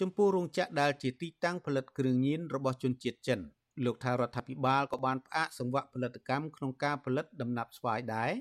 [0.00, 3.40] ចំពោះរោងចក្រដែលជាទីតាំងផលិតគ្រឿងញៀនរបស់ជនជាតិចិន
[3.84, 8.32] លោកថារដ្ឋាភិបាលក៏បានផ្អាកសង្វាក់ផលិតកម្មក្នុងការផលិតដំណាប់ស្វាយដែរ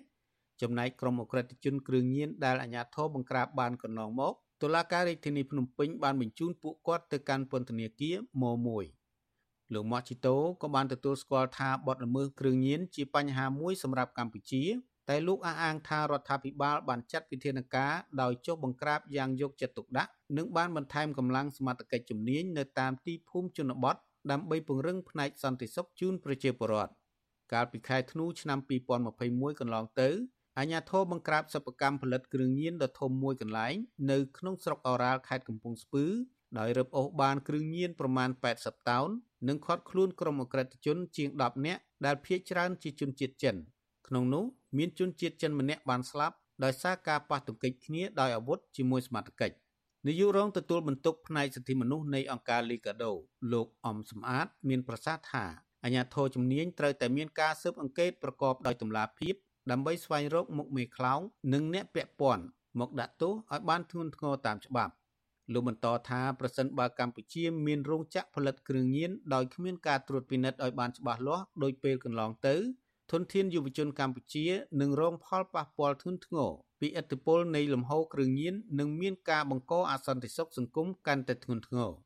[0.61, 14.63] ចំណែកក្រុមអក្រិតជនគ្រឿងញៀនដែលអាជ្ញាធរបង្ក្រាបបានកន្លងមកតុលាការរាជធានីភ្នំពេញបានបញ្ជូនពួកគាត់ទៅកាន់ពន្ធនាគារម1លោកម៉ាជីតូក៏បានទទួលស្គាល់ថាបទល្មើសគ្រឿងញៀនជាបញ្ហាមួយសម្រាប់កម្ពុជា
[15.09, 23.95] តែលោកអះអាងថារដ្ឋាភិបាលបានចាត់វិធានការដោយចុះបង្ក្រាបយ៉ាងយកចិត្តទុកដាក់និងបានបន្ថែមកម្លាំងសមត្ថកិច្ចជំនាញនៅតាមទីភូមិជនបទ
[24.31, 26.93] ដើម្បីពង្រឹងផ្នែកសន្តិសុខជូនប្រជាពលរដ្ឋ
[27.53, 28.59] កាលពីខែធ្នូឆ្នាំ
[29.09, 30.09] 2021កន្លងទៅ
[30.59, 33.75] អាជ្ញាធរបង្ក្រាបសិប្បកម្មផលិតគ្រឿងញៀនដ៏ធំមួយកន្លែង
[34.11, 36.05] នៅក្នុងស្រុកអូរ៉ាល់ខេត្តកំពង់ស្ពឺ
[36.59, 39.09] ដោយរឹបអូសបានគ្រឿងញៀនប្រមាណ80តោន
[39.47, 43.55] និងឃាត់ខ្លួនក្រុមអក្រិតជនជាង10នាក់ដែលភ ieck ច្រើនជាជនជាតិចិន
[44.07, 44.43] ក្នុងនោះ
[44.77, 49.55] មានជនជាតិចិនម្នាក់បានស្លាប់ដោយសារការប៉ះទង្គិចគ្នាដោយអាវុធជាមួយសមត្ថកិច្ច
[50.07, 53.11] នាយករងទទួលបន្ទុកផ្នែកសិទ្ធិមនុស្សនៃអង្គការ Liga do
[53.53, 55.45] លោកអំសំអាត មានប្រសាសន៍ថា
[55.83, 59.35] អាញាធរជំនាញត្រូវតែមានការស៊ើបអង្កេតប្រកបដោយតម្លាភាព
[59.71, 61.19] ដើម្បីស្វែងរកមុខមេខ្លោង
[61.53, 62.43] និងអ្នកពាក់ព័ន្ធ
[62.79, 64.93] មកដាក់ទោសឲ្យបានធ្ងន់ធ្ងរតាមច្បាប់
[65.53, 72.55] លោកបន្តថាប្រសិនបើកម្ពុជាមានរោងចក្រផលិតគ្រឿងញៀនដោយគ្មានការត្រួតពិនិត្យឲ្យបានច្បាស់លាស់ដោយពេលកន្លងទៅ
[73.11, 74.45] ធនធានយុវជនកម្ពុជា
[74.81, 76.49] នឹងរងផលប៉ះពាល់ធ្ងន់ធ្ងរ
[76.79, 81.91] ពីឥទ្ធិពលនៃលំហូរគ្រឿងញៀននិងមានការបង្កអសន្តិសុខសង្គមកាន់តែធ្ងន់ធ្ងរ។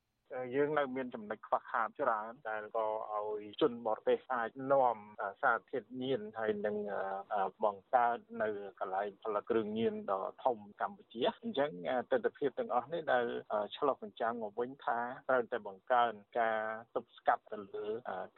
[0.55, 4.97] យើងនៅមានចំណុចខ្វះខាតច្រើនដែលក៏ឲ្យជនបរទេសអាចនាំ
[5.41, 6.75] សារធាតុញៀនហើយនឹង
[7.63, 8.49] បង្កើតនៅ
[8.79, 11.71] កន្លែងផលិតគ្រឿងញៀនដ៏ធំកម្ពុជាអញ្ចឹង
[12.11, 13.25] ទស្សនវិជ្ជាទាំងអស់នេះដែល
[13.77, 14.99] ឆ្លុះបញ្ចាំងមកវិញថា
[15.29, 16.59] ត្រូវតែបង្កើនការ
[16.95, 17.85] ទប់ស្កាត់ទៅលើ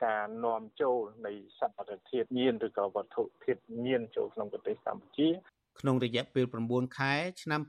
[0.05, 5.29] ការនាំចូលនៃសត្វធាតុញៀនឬក៏វត្ថុធាតុញៀនចូលក្នុងប្រទេសកម្ពុជា
[5.79, 7.61] ក្នុងរយៈពេល9ខែឆ្នាំ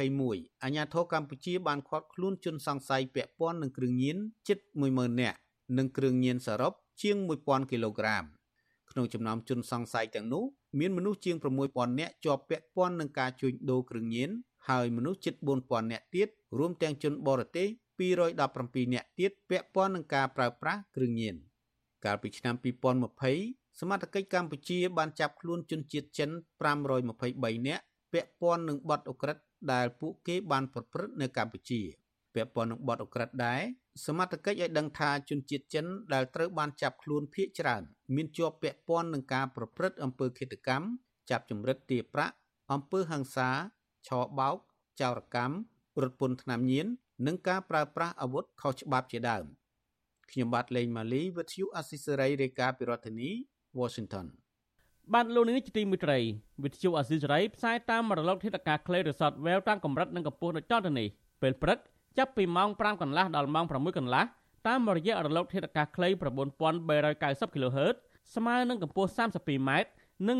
[0.00, 4.16] 2021អាជ្ញាធរកម្ពុជាបានឃាត់ខ្លួនជនសង្ស័យពាក់ព័ន្ធនឹងគ្រឿងញៀន
[4.48, 4.58] ជិត
[4.90, 5.38] 10000នាក់
[5.78, 6.72] និងគ្រឿងញៀនសរុប
[7.02, 8.24] ជាង1000គីឡូក្រាម
[8.90, 10.44] ក្នុងចំណោមជនសង្ស័យទាំងនោះ
[10.78, 11.36] មានមនុស្សជាង
[11.68, 14.30] 6000នាក់ជាប់ពាក់ព័ន្ធនឹងការជួញដូរគ្រឿងញៀន
[14.68, 17.68] ហើយមនុស្សជិត4000នាក់ទៀតរួមទាំងជនបរទេស
[18.00, 21.36] 217នាក់ទៀតពាក់ព័ន្ធនឹងការប្រើប្រាស់គ្រឿងញៀន
[22.04, 26.30] កាលពីឆ្នាំ2020 សមត្ថកិច្ចកម្ពុជាបានចាប់ខ្លួនជនជាតិចិន
[26.98, 29.36] 523នាក់ពាក់ព័ន្ធនឹងបទអ ுக ្រិត
[29.72, 31.80] ដែលពួកគេបានប្រព្រឹត្តនៅកម្ពុជា
[32.34, 33.60] ពាក់ព័ន្ធនឹងបទអ ுக ្រិតដែរ
[34.06, 37.82] សមត្ថកិច្ចឲ្យដឹងថាជនជាតិចិនដែលត្រូវបានចាប់ខ្លួនភ ieck ច្រើន
[38.14, 40.86] មានជាប់ពាក់ព័ន្ធនឹងការប្រព្រឹត្តអំពើឃាតកម្ម
[41.30, 42.34] ចាប់ចម្រិតទារប្រាក់
[42.72, 43.50] អំពើហិង្សា
[44.08, 44.56] ឆោបោក
[45.00, 45.54] ចោរកម្ម
[46.00, 46.86] រត់ពន្ធថ្នាំញៀន
[47.26, 49.44] និងការប្រើប្រាស់អាវុធខុសច្បាប់ជាដើម
[50.30, 53.30] ខ្ញុំបាទលេងម៉ាលីវិទ្យុអស៊ីសេរីរាយការណ៍ពីរដ្ឋធានី
[53.78, 54.26] Washington
[55.14, 56.18] បានលោកនេះជាទីមួយត្រី
[56.64, 61.08] វិទ្យុអាស៊ីសេរីផ្សាយតាមរលកធាតុអាកាសខ្លីរស័តវែវតាមកម្រិតនិងកម្ពស់ដូចតទៅនេះ
[61.42, 61.78] ពេលព្រឹក
[62.18, 64.24] ចាប់ពីម៉ោង5កន្លះដល់ម៉ោង6កន្លះ
[64.68, 66.08] តាមរយៈរលកធាតុអាកាសខ្លី
[66.80, 67.96] 9390 kHz
[68.34, 69.70] ស្មើនឹងកម្ពស់ 32m
[70.28, 70.38] និង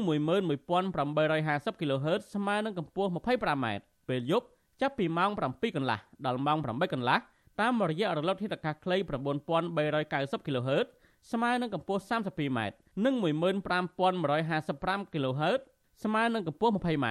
[0.75, 3.67] 11850 kHz ស្មើនឹងកម្ពស់ 25m
[4.09, 4.47] ពេលយប់
[4.81, 7.19] ចាប់ពីម៉ោង7កន្លះដល់ម៉ោង8កន្លះ
[7.61, 10.87] តាមរយៈរលកធាតុអាកាសខ្លី9390 kHz
[11.33, 12.61] ស្មើនឹងកម្ពស់ 32m
[13.05, 15.61] និង15155 kHz
[16.05, 17.07] ស្មើនឹងកម្ពស់ 20m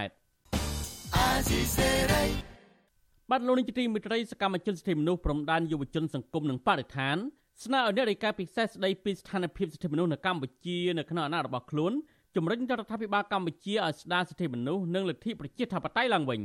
[3.30, 7.18] បាទលោកនាយកទីមេត្រីសកម្មជនសិទ្ធិមនុស្សព្រំដែនយុវជនសង្គមនិងបរិស្ថាន
[7.64, 11.94] ស្នើឲ្យអ្នករាយការណ៍ពិសេសស្ដីពីស្ថានភាពសិទ្ធិមនុស្សនៅកម្ពុជានៅក្នុងអាណត្តិរបស់ខ្លួន
[12.36, 16.42] ជំរុញរដ្ឋាភិបាលកម្ពុជាឲ្យស្ដារសិទ្ធិមនុស្សនិងលទ្ធិប្រជាធិបតេយ្យឡើងវិញ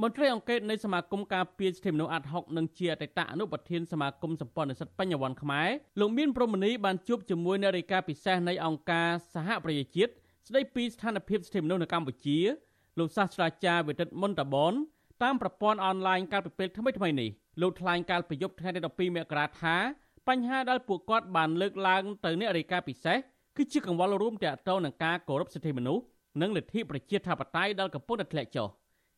[0.00, 5.68] មន្ត្រីអង្គការនៃសមាគមការពារសិទ្ធិមនុស្សអាត់ហុកនិងជាអតីតអនុប្រធានសមាគមសម្ព័ន្ធនិស្សិតបញ្ញវន្តខ្មែរ
[6.00, 10.12] លោកមានព្រមនីបានជួបជាមួយអ្នករាយការណ៍ពិសេសនៃអង្គការសហប្រជាជាតិ
[10.48, 12.38] ស្ដីពីស្ថានភាពសិទ្ធិមនុស្សនៅកម្ពុជា
[12.98, 14.72] លោកសាស្ត្រាចារ្យវិទិតមុនតាបន
[15.22, 19.76] តាមប្រព័ន្ធអនឡាញកាលពីពេលថ្មីៗនេះលោកថ្លែងកាលពីយប់ថ្ងៃទី12មករាថា
[20.28, 23.16] បញ្ហាដែលពួកគាត់បានលើកឡើងទៅអ្នករាយការណ៍ពិសេស
[23.56, 26.02] គឺជាកង្វល់រួមទាក់ទងនឹងការគោរពសិទ្ធិមនុស្ស
[26.40, 28.68] និងលទ្ធិប្រជាធិបតេយ្យដែលកំពុងតែធ្លាក់ចុះ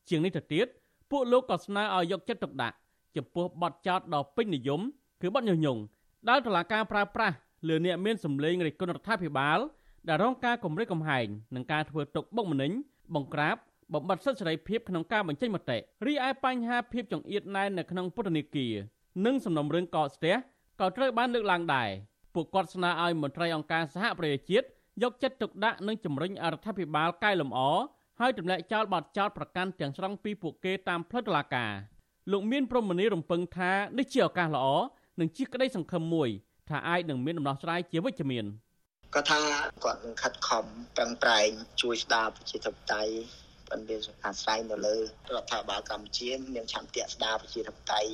[0.09, 0.67] ជាងនេះទៅទៀត
[1.11, 2.77] ពួកលោកក៏ស្នើឲ្យយកចិត្តទុកដាក់
[3.17, 4.81] ចំពោះបទចោទដ៏ពេញនិយម
[5.23, 5.81] គឺបទញុះញង់
[6.29, 7.35] ដែលតុលាការប្រើប្រាស់
[7.69, 9.59] លើអ្នកមានសម្លេងរិះគន់រដ្ឋាភិបាល
[10.09, 12.73] ដែលរងការគំរាមកំហែងនិងការធ្វើទុកបុកម្នេញ
[13.15, 13.57] បង្ក្រាប
[13.93, 18.75] បំបត្តិសិទ្ធិសេរីភាពក្នុងការបញ្ចេញមតិរីឯបញ្ហាភាពចង្អៀតណែននៅក្នុងពុទ្ធនីគារ
[19.27, 20.35] និងសំណុំរឿងកកស្ទះ
[20.81, 21.89] ក៏ត្រូវបានលើកឡើងដែរ
[22.35, 24.67] ពួកគាត់ស្នើឲ្យមន្ត្រីអង្គការសហប្រជាជាតិ
[25.03, 27.61] យកចិត្តទុកដាក់និងជំរុញរដ្ឋាភិបាលកែលម្អ
[28.21, 31.73] ហើយទម្លាក់ចោលបទចោទប្រកាន់ទាំងស្រុងពីពួកគេតាមផ្លូវតុលាការ
[32.33, 34.67] លោកមានព្រមនីរំពឹងថានេះជាឱកាសល្អ
[35.21, 36.29] និងជាក្តីសង្ឃឹមមួយ
[36.69, 38.45] ថាអាចនឹងមានដំណោះស្រាយជាវិជ្ជមាន
[39.15, 39.39] គាត់ថា
[39.85, 40.65] គាត់នឹងខិតខំ
[40.97, 41.49] ប្រឹងប្រែង
[41.83, 43.13] ជួយស្ដារប្រជាធិបតេយ្យ
[43.69, 43.97] ប៉ុន្តែ
[44.27, 45.03] អាស្រ័យនៅលើរ
[45.43, 48.11] ដ្ឋាភិបាលកម្ពុជាមានឆន្ទៈស្ដារប្រជាធិបតេយ្យ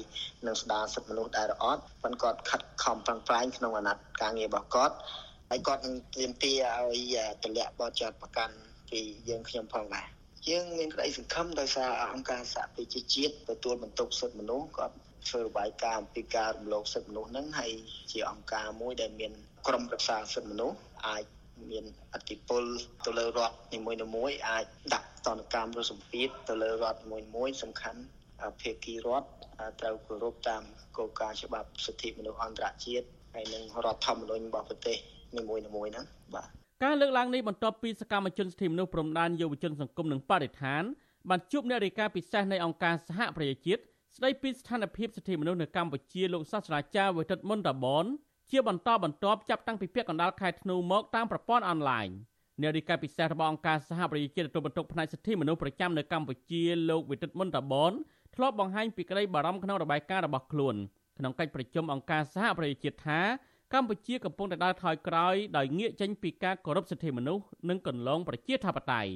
[0.46, 4.96] និងស្ដារសិទ្ធិមនុស្សដែររអត់ប៉ុន្តែគាត់ខិតខំប្រឹងប្រែងក្នុងអាណត្តិការងាររបស់គាត់
[5.50, 6.60] ហើយគាត់នឹងទាមទារ
[6.90, 8.56] ឲ្យទម្លាក់បទចោទប្រកាន់
[8.90, 10.07] ពីយើងខ្ញុំផងដែរ
[10.48, 14.96] យើងមានក្តីសង្ឃឹមដោយសារអង្គការសហប្រជាជាតិទទួលបន្ទុកសិទ្ធិមនុស្សគាត់
[15.29, 17.72] ធ្វើរបាយការណ៍អំពីការរំលោភសិទ្ធិមនុស្សហ្នឹងហើយ
[18.12, 19.33] ជាអង្គការមួយដែលមាន
[19.66, 21.24] ក្រុមប្រឹក្សាសិទ្ធិមនុស្សអាច
[21.70, 22.64] មានអធិបុល
[23.07, 23.79] ទៅលើរដ្ឋនី
[24.16, 28.00] មួយៗអាចដាក់តនកម្មឬសម្ពាធទៅលើរដ្ឋមួយមួយសំខាន់
[28.61, 29.29] ភាគីរដ្ឋ
[29.81, 30.62] ត្រូវគោរពតាម
[30.96, 34.96] គោលការណ៍ច្បាប់សិទ្ធិមនុស្សអន្តរជាតិហើយនិងរដ្ឋធម្មនុញ្ញរបស់ប្រទេស
[35.37, 40.82] នីមួយៗហ្នឹងបាទ ការលើកឡើងនេះបន្ទាប់ពីសកម្មជនសិទ្ធិមនុស្សព្រំដែនយុវជនសង្គមនិងបរិស្ថាន
[41.28, 43.80] បានជួបអ្នករាយការណ៍ពិសេសនៃអង្គការសហប្រជាជាតិ
[44.16, 48.04] ស្ដីពីស្ថានភាពសិទ្ធិមនុស្សនៅកម្ពុជាលោកសាស្ត្រាចារ្យវិទិតមុនតាបន
[48.50, 52.06] ជាបន្តបន្ទាប់ចាប់តាំងពីពាក់កណ្ដាលខែធ្នូមកតាមប្រព័ន្ធអនឡាញ
[52.60, 57.92] អ្នករាយការណ៍ពិសេសរបស់អង្គការសហប្រជាជាតិទទួលបន្ទុកផ្នែកសិទ្ធិមនុស្សប្រចាំនៅកម្ពុជាលោកវិទិតមុនតាបន
[58.36, 60.74] ធ្លាប់បង្ហាញពីក្តីបារម្ភក្នុងរបាយការណ៍របស់ខ្លួន
[61.18, 63.20] ក្នុងកិច្ចប្រជុំអង្គការសហប្រជាជាតិថា
[63.74, 69.11] កម្ពុជាកំពុងតែដើរថយក្រោយដោយងាកចេញពីការគោរពសិទ្ធិមនុស្សនិងកន្លងប្រជាធិបតេយ្យ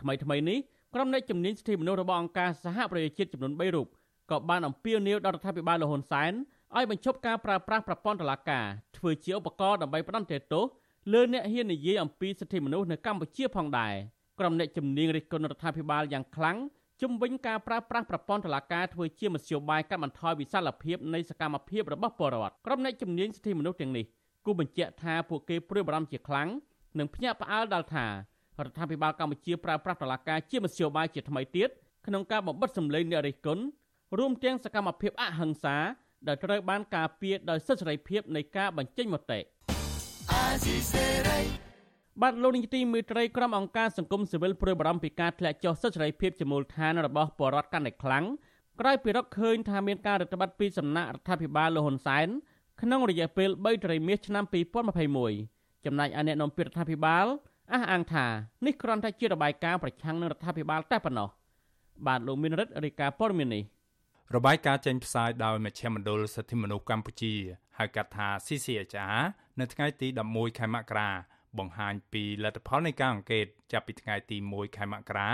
[0.00, 0.58] ថ្មីថ្មីនេះ
[0.94, 3.86] ក្រុមអ្នកជំនាញសិទ្ធិមនុស្សរបស់អង្គការសហប្រជាជាតិចំនួន3រូប
[4.30, 6.32] ក៏បានអំពាវនាវដល់រដ្ឋាភិបាលលហ៊ុនសែន
[6.76, 10.64] ឲ្យបញ្ឈប់ការប្រើប្រាស់ប្រព័ន្ធតុលាការធ្វើជាឧបករណ៍ដើម្បីផ្ដន្ទាទោស
[11.12, 13.94] លើអ្នកហ៊ាននិយាយអំពីសិទ្ធិមនុស្សនៅកម្ពុជាផងដែរ
[14.38, 16.56] ក្រុមអ្នកជំនាញរិះគន់រដ្ឋាភិបាលយ៉ាងខ្លាំង
[17.02, 24.04] ជំវិញការប្រើប្រាស់ប្រព័ន្ធតុលាការធ្វើជាមធ្យោបាយកាត់បន្ថយវិសាលភាពនៃសកម្មភាពរបស់ពលរដ្ឋក្រុមអ្នកជំនាញសិទ្ធិមនុស្សទាំងនេះ
[24.46, 26.48] គូបញ្ជាក់ថាពួកគេព្រួយបារម្ភជាខ្លាំង
[26.98, 28.10] និងភ្ញាក់ផ្អើលដល់ថារ
[28.68, 31.68] ដ្ឋាភិបាលកម្ពុជាប្រើប្រាស់តុលាការជាមធ្យោបាយជាថ្មីទៀត
[32.06, 33.62] ក្នុងការបំបិតសម្លេងអ្នករិះគន់
[34.18, 35.76] រួមទាំងសកម្មភាពអហិង្សា
[36.26, 39.40] ដែលត្រូវបានការពារដោយសិទ្ធិសេរីភាពនៃការបញ្ចេញមតិ
[42.20, 48.24] បាទលោកនាយកទីមេត្រីក្រុមអង្គការសង្គមស៊ីវិលព្រួយបារម្ភពីការធ្លាក់ចុះសិទ្ធិសេរីភាពជាមូលដ្ឋានរបស់ពលរដ្ឋកាន់តែខ្លាំង
[48.80, 52.28] ក្រោយពីរកឃើញថាមានការរដ្ឋបတ်ពីសំណាក់រដ្ឋាភិបាលលហ៊ុនសែន
[52.80, 54.44] ក្នុងរយៈពេល3ត្រីមាសឆ្នាំ
[55.14, 57.26] 2021ចំណែកឯអ្នកនាំពាក្យរដ្ឋាភិបាល
[57.72, 58.26] អះអាងថា
[58.66, 61.28] នេះគ្រាន់តែជារបាយការណ៍ប្រឆាំងនឹងរដ្ឋាភិបាលតែប៉ុណ្ណោះ
[62.06, 63.62] បាទលោកមានរិទ្ធរាយការណ៍ព័ត៌មាននេះ
[64.36, 67.34] របាយការណ៍ចេញផ្សាយដោយមជ្ឈមណ្ឌលសិទ្ធិមនុស្សកម្ពុជា
[67.78, 69.18] ហៅកាត់ថា CCHR
[69.60, 71.10] នៅថ្ងៃទី11ខែមករា
[71.58, 75.30] បង្ហាញពីលទ្ធផលនៃការអង្កេតចាប់ពីថ្ងៃទី1ខែមករា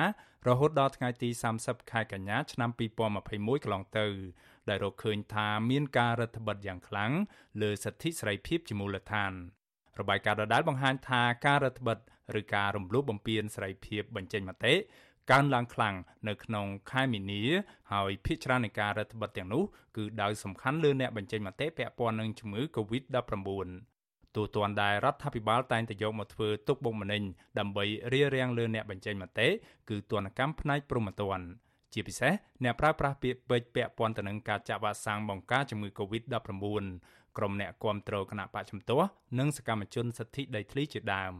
[0.49, 1.29] រហូតដល់ថ្ងៃទី
[1.61, 4.07] 30ខែកញ្ញាឆ្នាំ2021កន្លងទៅ
[4.69, 7.13] ដែលរកឃើញថាមានការរដ្ឋបិទយ៉ាងខ្លាំង
[7.63, 9.33] លើសិទ្ធិសេរីភាពជាមូលដ្ឋាន
[10.01, 11.99] របាយការណ៍ដដែលបង្ហាញថាការរដ្ឋបិទ
[12.41, 14.75] ឬការរំលោភបំពានសេរីភាពបញ្ចេញមតិ
[15.31, 15.95] កើនឡើងខ្លាំង
[16.29, 17.43] នៅក្នុងខែមីនា
[17.93, 19.65] ហើយភាគច្រើននៃការរដ្ឋបិទទាំងនោះ
[19.97, 23.98] គឺដោយសំខាន់លើអ្នកបញ្ចេញមតិពាក់ព័ន្ធនឹងជំងឺ Covid-19
[24.37, 27.23] ទូទាត់ដែលរដ្ឋាភិបាលតែងតែយកមកធ្វើទុកបុកម្នេញ
[27.59, 29.49] ដើម្បីរារាំងលើអ្នកបញ្ចេញមតិ
[29.89, 31.47] គឺទណ្ឌកម្មផ្នែកព្រហ្មទណ្ឌ
[31.93, 32.33] ជាពិសេស
[32.65, 36.85] អ្នកប្រើប្រាស់ពាក្យពេចន៍ពាក់ព័ន្ធទៅនឹងការចាក់វ៉ាក់សាំងបង្ការជំងឺ Covid-19
[37.37, 41.35] ក្រុមអ្នកគាំទ្រគណៈបកជំទាស់និងសកម្មជនសិទ្ធិដីធ្លីជាដើម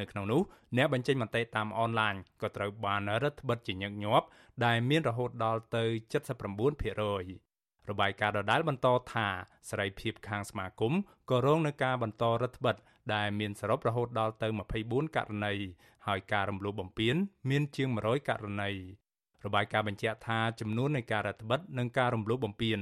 [0.00, 0.42] នៅក្នុងនោះ
[0.76, 4.26] អ្នកបញ្ចេញមតិតាមអនឡាញក៏ត្រូវបានរដ្ឋបិទជាញឹកញាប់
[4.64, 5.84] ដែលមានរហូតដល់ទៅ
[6.42, 7.51] 79%
[7.90, 9.26] របាយការណ៍ដដែលបន្តថា
[9.70, 10.92] សេរីភាពខាងសមាគម
[11.30, 12.76] ក៏រងនឹងការបន្តរដ្ឋបិទ
[13.14, 14.48] ដែលមានសរុបរហូតដល់ទៅ
[14.82, 15.54] 24ករណី
[16.06, 17.14] ហើយការរំលោភបំពាន
[17.50, 18.70] មានជាង100ករណី
[19.44, 22.78] របាយការណ៍បញ្ជាក់ថាចំនួននៃការរដ្ឋបិទនិងការរំលោភបំពាន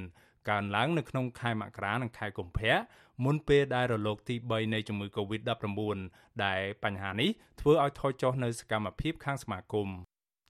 [0.51, 2.77] កើនឡើងនៅក្នុងខែមករានិងខែកុម្ភៈ
[3.25, 5.99] មុនពេលដែលរលកទី3នៃជំងឺ Covid-19
[6.45, 9.89] ដែលបញ្ហានេះធ្វើឲ្យថយចុះនៅសកម្មភាពខាងសមាគម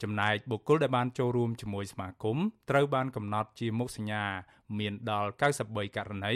[0.03, 2.39] ចំណែកបុគ្គលដែលបានចូលរួមជាមួយសមាគម
[2.71, 4.25] ត្រូវបានកំណត់ជាមុខសញ្ញា
[4.79, 5.31] មានដល់
[5.63, 6.35] 93ករណី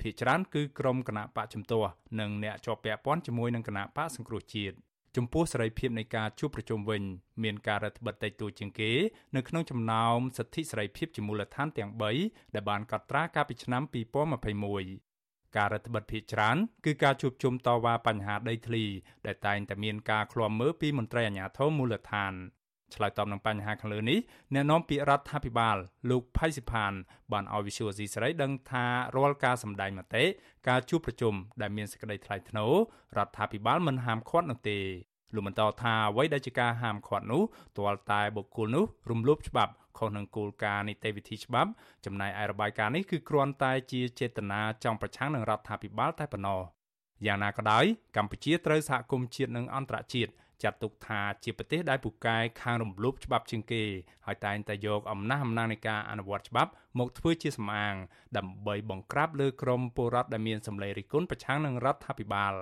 [0.00, 4.76] ភាគច្រើនគឺក្រុមគណៈបកជំទាស់និងអ្នកជាប់ពាក់ព័ន្ធជាមួយនឹងគណៈបកសង្គ្រោះជាតិ
[5.16, 7.02] ចំពោះសេរីភាពនៃការជួបប្រជុំវិញ
[7.42, 8.92] មានការរដ្ឋបិទតិចតួចជាងគេ
[9.36, 11.90] នៅក្នុងចំណោមសិទ្ធិសេរីភាពជាមូលដ្ឋានទាំង
[12.22, 13.82] 3ដែលបានកត់ត្រាកាលពីឆ្នាំ
[14.88, 18.84] 2021ការរដ្ឋបិទភាគច្រើនគឺការជួបជុំតវ៉ាបញ្ហាដីធ្លី
[19.26, 22.34] ដែលតែងតែមានការឃ្លាំមើលពីមន្ត្រីអាជ្ញាធរមូលដ្ឋាន
[22.94, 24.18] ឆ្លើយតបនឹងបញ្ហាខាងលើនេះ
[24.54, 25.76] អ្នកនាំពាក្យរដ្ឋាភិបាល
[26.10, 26.92] លោកផៃសិផាន
[27.32, 28.84] បានឲ្យវិសុវស៊ីសេរីដឹងថា
[29.16, 30.24] រាល់ការសម្ដែងមតិ
[30.68, 32.72] ការជួបប្រជុំដែលមានសេចក្តីថ្លៃថ្នូរ
[33.18, 34.78] រដ្ឋាភិបាលមិនហាមឃាត់នោះទេ
[35.34, 37.42] លោកបន្តថាអ្វីដែលជាការហាមឃាត់នោះ
[37.76, 41.70] ទាល់តែបុគ្គលនោះរំលោភច្បាប់ខុសនឹងគោលការណ៍នីតិវិធីច្បាប់
[42.04, 46.60] ចំណែកឯរបាយការណ៍នេះគឺគ្រាន់តែជាចេតនាចង់ប្រឆាំងនឹងរដ្ឋាភិបាលតែប៉ុណ្ណោះ
[47.26, 47.84] យ៉ាងណាក៏ដោយ
[48.16, 50.30] កម្ពុជាត្រូវសហគមន៍ជាតិនិងអន្តរជាតិ
[50.62, 53.84] ចាត់ទុកថាជាប្រទេសដែលពូកែខាងរំលោភច្បាប់ជាងគេ
[54.26, 57.94] ហើយតែងតែយកអំណះអំណាងនៃការអនុវត្តច្បាប់មកធ្វើជាសម្អាង
[58.38, 62.54] ដើម្បីបង្ក្រាបលើក្រមពលរដ្ឋដែលមានសម្លេងរិះគន់ប្រឆាំងនឹងរដ្ឋាភិបាល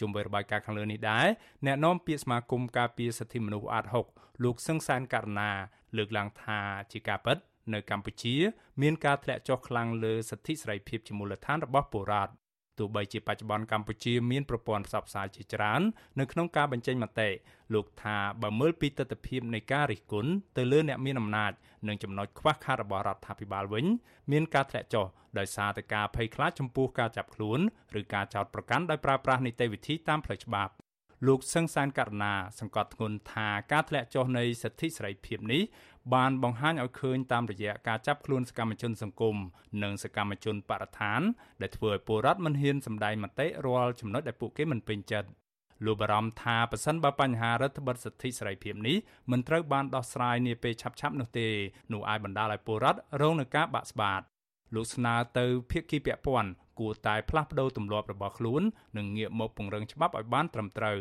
[0.00, 1.26] ជុំវិញរបាយការណ៍ខាងលើនេះដែរ
[1.66, 5.50] អ្នកនាំពាក្យសមាគមការពារសិទ្ធិមនុស្សអាត6លោកសឹងសានករណា
[5.96, 6.58] លើកឡើងថា
[6.92, 7.38] ជាការពិត
[7.74, 8.34] នៅកម្ពុជា
[8.82, 12.32] មានការធ្លាក់ចុះខ្លាំងលើសិទ្ធិសេរីភាពជាមូលដ្ឋានរបស់ពលរដ្ឋ
[12.78, 15.80] ទោះបីជាបច្ចុប្បន្នកម្ពុជាមានប្រព័ន្ធផ្សព្វផ្សាយជាច្រើន
[16.18, 17.28] នៅក្នុងការបញ្ចេញមតិ
[17.74, 21.52] លោកថាបើមើលពីទស្សនវិជ្ជានៃការរិះគន់ទៅលើអ្នកមានអំណាច
[21.88, 23.84] និងចំណុចខ្វះខាតរបស់រដ្ឋាភិបាលវិញ
[24.32, 25.06] មានការធ្លាក់ចុះ
[25.38, 27.60] ដោយសារតែការភ័យខ្លាចចំពោះការចាប់ខ្លួន
[28.00, 30.72] ឬការចោទប្រកាន់ដោយប្រើប្រាស់នីតិវិធីតាមផ្លូវច្បាប់
[31.26, 35.62] លោកសឹងសានករណាសង្កត់ធ្ងន់ថាការធ្លាក់ចុះនៃសិទ្ធិសេរីភាពនេះ
[36.14, 39.36] បានបង្ហាញឲ្យឃើញតាមរយៈការចាប់ខ្លួនសកម្មជនសង្គម
[39.82, 41.20] និងសកម្មជនបរិស្ថាន
[41.62, 45.28] ដែលធ្វើឲ្យពលរដ្ឋមិនហ៊ានសម្ដែងមតិរាល់ចំណុចដែលពួកគេមិនពេញចិត្ត
[45.86, 48.96] លោកបារម្ភថាប៉ះសិនបើបញ្ហារដ្ឋបិទសិទ្ធិសេរីភាពនេះ
[49.30, 51.48] មិនត្រូវបានដោះស្រាយនាពេលឆាប់ៗនោះទេ
[51.92, 54.22] នោះអាចបណ្ដាលឲ្យពលរដ្ឋរងនឹងការបាក់ស្បាត
[54.74, 58.62] លោកស្នើទៅភាគីពាក់ព័ន្ធគួរតែផ្លាស់ប្តូរទម្លាប់របស់ខ្លួន
[58.96, 61.00] និងងាកមកពង្រឹងច្បាប់ឲ្យបានត្រឹមត្រូវ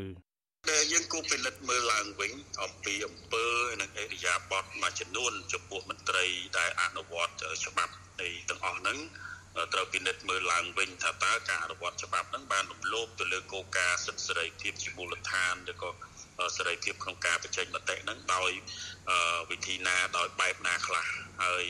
[0.71, 2.32] ដែលយើងគូពិនិត្យមើលឡើងវិញ
[2.63, 3.45] អំពីអំពើ
[3.82, 6.25] និងអេរិយាបថមួយចំនួនចំពោះមន្ត្រី
[6.58, 7.34] ដែលអនុវត្ត
[7.65, 8.97] ច្បាប់នៃទាំងអស់ហ្នឹង
[9.73, 15.89] ត្រូវពិនិត្យមើលឡើងវិញថាតើការអនុវត្តច្បាប់ហ្នឹងបានរំលោភទៅលើគោលការណ៍សិទ្ធិសេរីភាពជាមូលដ្ឋានឬក៏
[16.58, 18.51] សេរីភាពក្នុងការបញ្ចេញមតិហ្នឹងដោយ
[19.51, 21.08] វិធីណាដោយបែបណាខ្លះ
[21.43, 21.65] ហើយ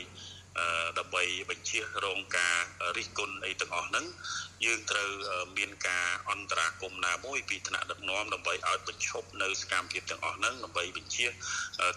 [0.98, 2.56] ដើម្បីបញ្ជារងការ
[2.96, 4.06] រិះគន់អីទាំងអស់ហ្នឹង
[4.64, 5.10] យើងត្រូវ
[5.56, 11.26] មានការអន្តរាគមណាមួយពីថ្នាក់ដឹកនាំដើម្បីឲ្យបញ្ឈប់នៅសកម្មភាពទាំងអស់ហ្នឹងដើម្បីបញ្ជា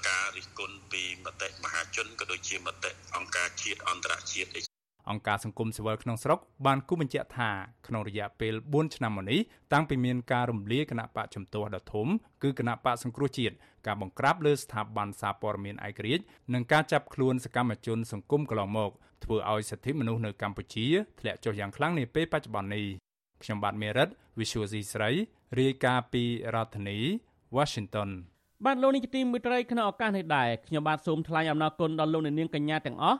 [0.09, 4.70] ការរិះគន់ពីមតិមហាជនក៏ដូចជាមតិអង្គការជាតិអន្តរជាតិ
[5.09, 7.49] អីអង្គការសង្គមស៊ីវិលក្នុងស្រុកបានគូបញ្ជាក់ថា
[7.87, 9.39] ក្នុងរយៈពេល4ឆ្នាំមកនេះ
[9.73, 12.07] តាំងពីមានការរំលាយគណៈបកជំទាស់ដ៏ធំ
[12.43, 13.55] គឺគណៈបកសង្គ្រោះជាតិ
[13.87, 18.91] ការបង្ក្រាបលើស្ថាប័នសារព័ត៌មានឯករាជ្យនិងការចាប់ខ្លួនសកម្មជនសង្គមកន្លងមក
[19.23, 20.87] ធ្វើឲ្យសិទ្ធិមនុស្សនៅកម្ពុជា
[21.19, 22.85] ធ្លាក់ចុះយ៉ាងខ្លាំងនាពេលបច្ចុប្បន្ននេះ
[23.43, 24.09] ខ្ញុំបាទមេរិត
[24.39, 25.09] Visual C ស្រី
[25.59, 26.23] រាយការណ៍ពី
[26.55, 26.97] រដ្ឋធានី
[27.57, 28.09] Washington
[28.65, 33.19] បាទលោកនេះជាទីមេត្រីក្នុងឱកាសនេះដែរខ្ញុំបាទសូមថ្លែងអំណរគុណដល់លោកអ្នកនាងកញ្ញាទាំងអស់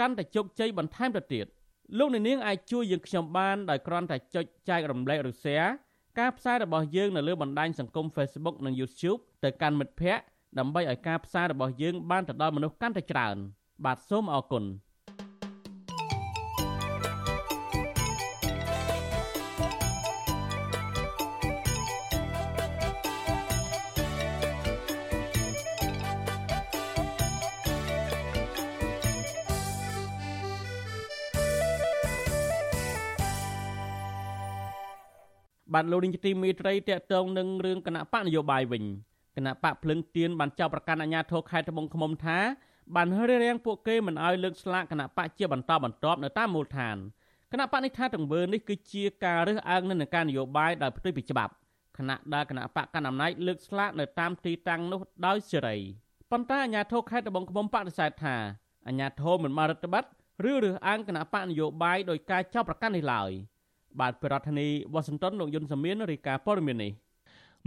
[0.00, 1.46] កាន់តែជោគជ័យបន្ថែមទៅទៀត
[1.98, 5.70] លោកអ្នកនាងអាចជួយយើងខ្ញុំបានដោយគ្រាន់តែចុចចែករំលែកឬ share
[6.18, 10.24] ការផ្សាយរបស់យើងនៅលើបណ្ដាញសង្គម Facebook និង YouTube ទៅកាន់មិត្តភ័ក្តិ
[10.58, 13.36] ដើម្បីឲ្យការផ្សាយរបស់យើងបានទៅដល់មនុស្សកាន់តែច្រើន
[13.84, 14.64] បាទសូមអរគុណ
[35.74, 38.84] បបាទលោកនាយកទីមេត្រីតកតងនឹងរឿងគណៈបកនយោបាយវិញ
[39.36, 42.38] គណៈបកភ្លឹងទៀនបានចោទប្រកាន់អាជ្ញាធរខេត្តត្បូងឃ្មុំថា
[42.96, 46.96] បានរារាំងពួកគេមិនឲ្យលើកស្លាកគណៈបកជាបន្តបន្ទាប់នៅតាមមូលដ្ឋាន
[47.52, 51.52] គណៈបកនេះថាទង្វើនេះគឺជាការរើសអើងនឹងការនយោបាយដោយផ្ទុយពីច្បាប់
[51.98, 55.76] គណៈដែលគណៈបកកណ្ដាលអំណាចលើកស្លាកនៅតាមទីតាំងនោះដោយសេរី
[56.30, 58.36] ប៉ុន្តែអាជ្ញាធរខេត្តត្បូងឃ្មុំបដិសេធថា
[58.86, 60.06] អាជ្ញាធរមិនបានរដ្ឋបတ်
[60.50, 63.32] ឬរើសអើងគណៈបកនយោបាយដោយការចោទប្រកាន់នេះឡើយ
[64.00, 66.92] បាទប្រធានាធិបតីវ៉ាស៊ីនតោនលោកយុនសាមៀនរាយការណ៍ព័ត៌មាននេះ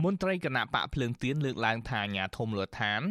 [0.03, 3.01] មន្ត្រីគណៈបកភ្លើងទៀនលើកឡើងថាអាញាធមរដ្ឋាន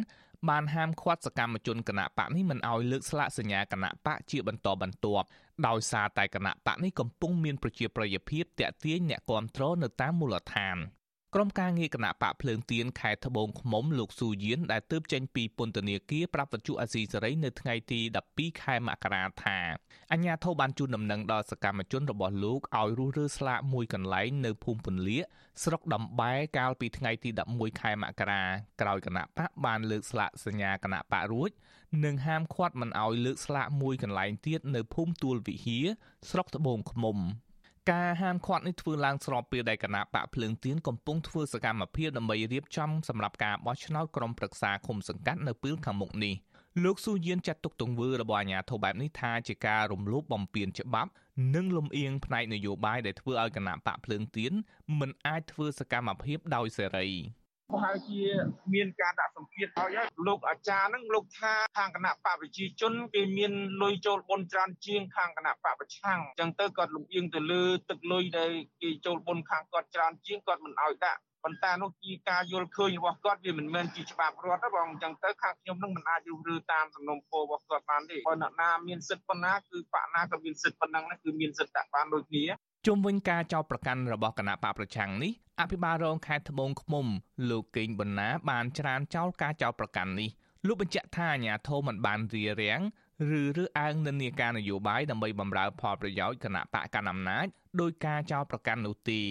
[0.49, 5.27] បានហាមឃាត់សកម្មជនគណៈបកនេះមិនឲ្យលើកស្លាកសញ្ញាគណៈបកជាបន្តបន្ទាប់
[5.67, 10.77] ដោយសារតែគណៈបកនេះកំពុងមានប្រជាប្រិយភាពតាក់ទាញអ្នកគាំទ្រនៅតាមមូលដ្ឋាន
[11.39, 17.99] ក្រុមការងារគណៈបកភ្លើងទៀនខេត្តត្បូងឃ្មុំលោកស៊ូយៀនដែលទើបចេញពីពន្ធនាគារប្រាប់វិទ្យុអាស៊ីសេរីនៅថ្ងៃទី
[18.31, 19.59] 12ខែមករាថា
[20.11, 25.23] អញ្ញាធិបបានជូនដំណឹងដល់សកម្មជនរបស់លោកឲ្យរុះរើស្លាកមួយកន្លែងនៅភូមិពន្លៀក
[25.63, 28.43] ស្រុកដំបែកាលពីថ្ងៃទី11ខែមករា
[28.81, 31.49] ក្រោយគណៈបកបានលើកស្លាកសញ្ញាគណៈបករួច
[32.05, 35.85] និងហាមឃាត់មិនឲ្យលើកស្លាកមួយកន្លែងទៀតនៅភូមិទួលវិហារ
[36.29, 37.17] ស្រុកត្បូងឃ្មុំ
[37.91, 46.35] ការហាមឃាត់នេះធ្វើឡើងស្របពេលដែលគណៈបកភ្លើងទៀនកំពុងធ្វើសកម្មភាពដើម្បីរៀបចំសម្រាប់ការបោះឆ្នោតក្រុមប្រឹក្សាឃុំសង្កាត់នៅពេលខាងមុខនេះ
[46.83, 51.11] លោកស៊ូយៀនចាត់ទុកទង្វើរបស់អាជ្ញាធរបែបនេះថាជាការរំលោភបំពានច្បាប់
[51.55, 54.53] និងលំអៀងផ្នែកនយោបាយដែលធ្វើឲ្យគណៈបកភ្លើងទៀន
[54.99, 57.09] មិនអាចធ្វើសកម្មភាពដោយសេរី
[57.71, 58.21] ប្រហែលជា
[58.73, 68.51] មានការដាក់សម្ពាធឲ្យលោកអាចារ្យហ្នឹងលោកថាខាងគណៈបកប្រជាជនគេមានលុយចូលបនច្រើនជាងខាងគណៈបកប្រឆាំងអញ្ចឹងទៅគាត់លំអៀងទៅលើទឹកលុយដែល
[68.81, 82.45] គេចូលបនខាងគាត់ច្រើនជាងគាត់មិនឲ្យដាក់ប៉ុន្តែនោះជាការយល់ឃើញរបស់គាត់វាមិនមែនជាច្បាប់រដ្ឋទេបងអញ្ចឹងទៅខាងខ្ញុំនឹងមិនអាចរុះរើតាមសំណុំពររបស់គាត់បានទេបើអ្នកណាមានសិទ្ធិប៉ុណ្ណាគឺបកណាក៏មានសិទ្ធិប៉ុណ្ណឹងដែរគឺមានសិទ្ធិដាក់បានដូចគ្នា
[82.87, 87.05] ជុំវិញការចោទប្រកាន់របស់គណៈបកប្រឆាំងនេះ អភិបាលរងខេត្តត្បូងឃ្មុំ
[87.49, 90.29] លោកកេងបណ្ណាបានច្រានចោលការចោទប្រកាន់នេះ
[90.67, 92.79] លោកបញ្ជាក់ថាអាញាធមមិនបានរៀបរៀង
[93.39, 97.45] ឬរើសអើងនិន្នាការនយោបាយដើម្បីបម្រើផលប្រយោជន៍គណៈបកកណ្ដាលអំណាច
[97.81, 99.21] ដោយការចោទប្រកាន់នោះទេ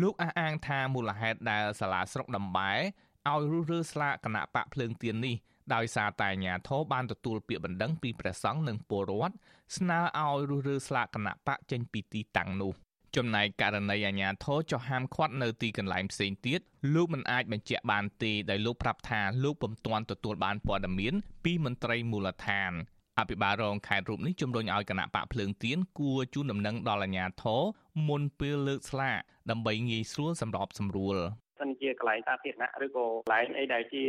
[0.00, 5.36] លោកអះអាងថាមូលហេតុដែលសាលាស្រុកដំបែឲ្យរុះរើស្លាកគណៈបកភ្លើងទៀននេះ
[5.74, 9.34] ដោយសារតែអាញាធរបានទទួលពាក្យបណ្ដឹងពីព្រះសង្ឃនិងពលរដ្ឋ
[9.76, 12.72] ស្នើឲ្យរុះរើស្លាកគណៈបកចេញពីទីតាំងនោះ
[13.16, 16.60] ចំណែកករណីអាញាធរចុះហាមឃាត់នៅទីកន្លែងផ្សេងទៀត
[16.94, 22.72] លោកមិនអាចបញ្ជាក់បានទេដោយលោកប្រាប់ថាលោកពុំទាន់ទទួលបានព័ត៌មានពីមន្ត្រីមូលដ្ឋាន
[23.18, 27.62] អភិបាលរងខេត្តរូបនេះជំរុញឲ្យគណៈបកភ្លើងទៀនគួរជូនដំណឹងដល់អាជ្ញាធរ
[28.08, 29.16] មុនពេលលើកស្លាក
[29.50, 31.16] ដើម្បីងាយស្រួលសម្របសម្រួល
[31.60, 34.02] សិនជាកន្លែងសាធារណៈឬក៏កន្លែងអីដែលជា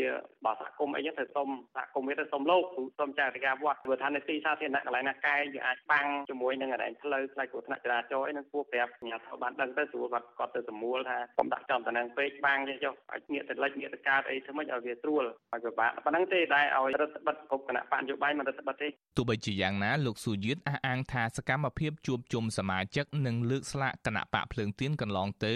[0.45, 2.63] បើសហគមន៍អីទៅសុំសហគមន៍វាទៅសុំលោក
[2.99, 18.87] សុំចារិកាវត្តព្រោះថានៅទីសាធារណៈកន្លែងណាកែវាអាចបាំងជាមួយនឹងកន្លែងផ្លូវផ្នែកគ្រោះថ្នាក់ចរាចរណ៍អីនឹងគួរប្រាប់អាជ្ញាធរបានដឹងទៅស្រួលគាត់គាត់ទៅសម្រួលថាកុំដាក់ចំតំណែងពេកបាំងចេះចុះឲ្យងាកទៅលិចងាកទៅកើតអីធ្វើម៉េចឲ្យវាស្រួលឲ្យពិបាកប៉ុណ្ណឹងទេដែលឲ្យរដ្ឋបិទគ្រប់គណៈបញ្ញោបាយមិនរដ្ឋបិទទេ
[19.17, 25.53] ទោះបីជាយ៉ាងណាលោកស៊ូយៀតអះអាងថាសកម្មភាពជួបជុំសមាជិកនិងលើកស្លាកគណៈបកភ្លើងទៀនកន្លងទៅ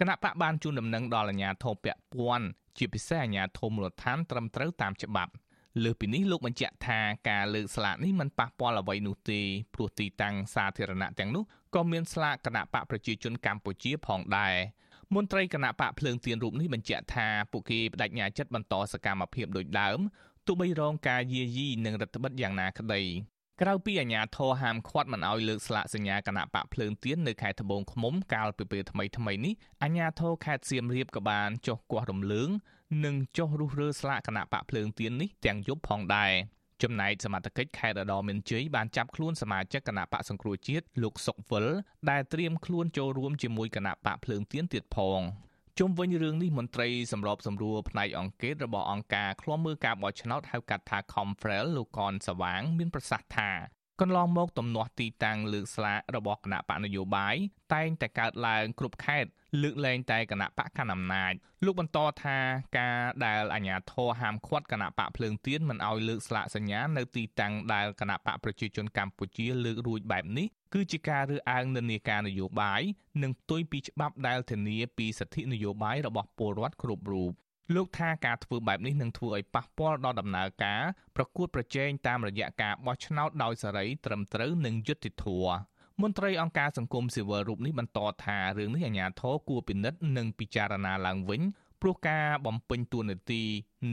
[0.00, 2.46] គណៈបកបានជូនដំណឹងដល់អាជ្ញាធរពាក់ព័ន្ធ
[2.78, 5.32] ជាពិសេសអាជ្ញាធរមូលដ្ឋានត្រឹមត្រូវតាមច្បាប់
[5.82, 9.40] លើសពីនេះលោកបញ្ជាក់ថាការលើកស្លាកនេះមិនប៉ះពាល់អ្វីនោះទេ
[9.74, 11.44] ព្រោះទីតាំងសាធារណៈទាំងនោះ
[11.74, 14.54] ក៏មានស្លាកគណៈបកប្រជាជនកម្ពុជាផងដែរ
[15.14, 19.98] មន្ត្រីគណៈបកភ្លើងទៀនរូបនេះបញ្ជាក់ថាពួកគេបដិញ្ញាចិត្តបន្តសកម្មភាពដូចដើម
[20.46, 23.02] ទោះបីរងការយាយីនិងរដ្ឋបិទយ៉ាងណាក្តី
[23.62, 32.50] ក្រៅពីអាញាធរហាមឃាត់មិនឲ្យលើកស្លាកសញ្ញាគណៈបកភ្លើងទៀននៅខេត្តត្បូងឃ្មុំកាលពីពេលថ្មីថ្មីនេះអាញាធរខេត្តសៀមរាបក៏បានចុះគាស់រំលើង
[33.04, 36.32] និងចុះរុះរើស្លាកគណៈបកភ្លើងទៀននេះទាំងយប់ផងដែរ
[36.82, 41.66] ចំណែកសមត្ថកិច្ចខេត្តឧត្តរមានជ័យបានចាប់ខ្លួនសមាជិកគណៈបកសង្គ្រោះជាតិលោកសុកវិល
[42.10, 45.20] ដែលត្រៀមខ្លួនចូលរួមជាមួយគណៈបកភ្លើងទៀនទៀតផង
[45.80, 53.50] ជុំវិញរឿងនេះមន្ត្រីសម្របសម្រួលផ្នែកអង្គការរបស់អង្គការឃ្លាំមើលការបោះឆ្នោតហៅកាត់ថា Confrel លោកកនសវាង មានប្រសាសន៍ថា
[54.00, 57.34] កន្លងមកទំនាស់ទីតាំងលើកស្លាករបស់គណៈបកនយោបាយ
[57.74, 59.30] តែងតែកើតឡើងគ្រប់ខេត្ត
[59.62, 61.32] លើកលែងតែគណៈបកកណ្ដាលអំណាច
[61.64, 62.38] លោកបន្តថា
[62.78, 72.82] ការដែលអាជ្ញាធរហាមឃាត់គណៈបកភ្លើងទៀនមិនឲ្យលើកស្លាកសញ្ញានៅទីតាំងដែលគណៈបកប្រជាជនកម្ពុជាលើករួចបែបនេះគឺជាការរើសអើងនិន្នាការនយោបាយ
[73.22, 77.32] និងផ្ទុយពីច្បាប់ដែលធានាពីសិទ្ធិនយោបាយរបស់ពលរដ្ឋគ្រប់រូប
[77.75, 80.81] លោកថាការធ្វើបែបនេះនឹងធ្វើឲ្យប៉ះពាល់ដល់ដំណើរការ
[81.15, 85.57] ប្រកួតប្រជែងតាមរយៈការបោះឆ្នោតដោយសេរីត្រឹមត្រូវនិងយុត្តិធម៌
[86.01, 91.41] មន្ត្រីអង្គការសង្គមស៊ីវិលរូបនេះបន្តថារឿងនេះអាជ្ញាធរគួរពិនិត្យនិងពិចារណាឡើងវិញ
[91.81, 93.43] ព្រោះការបំពេញតួនាទី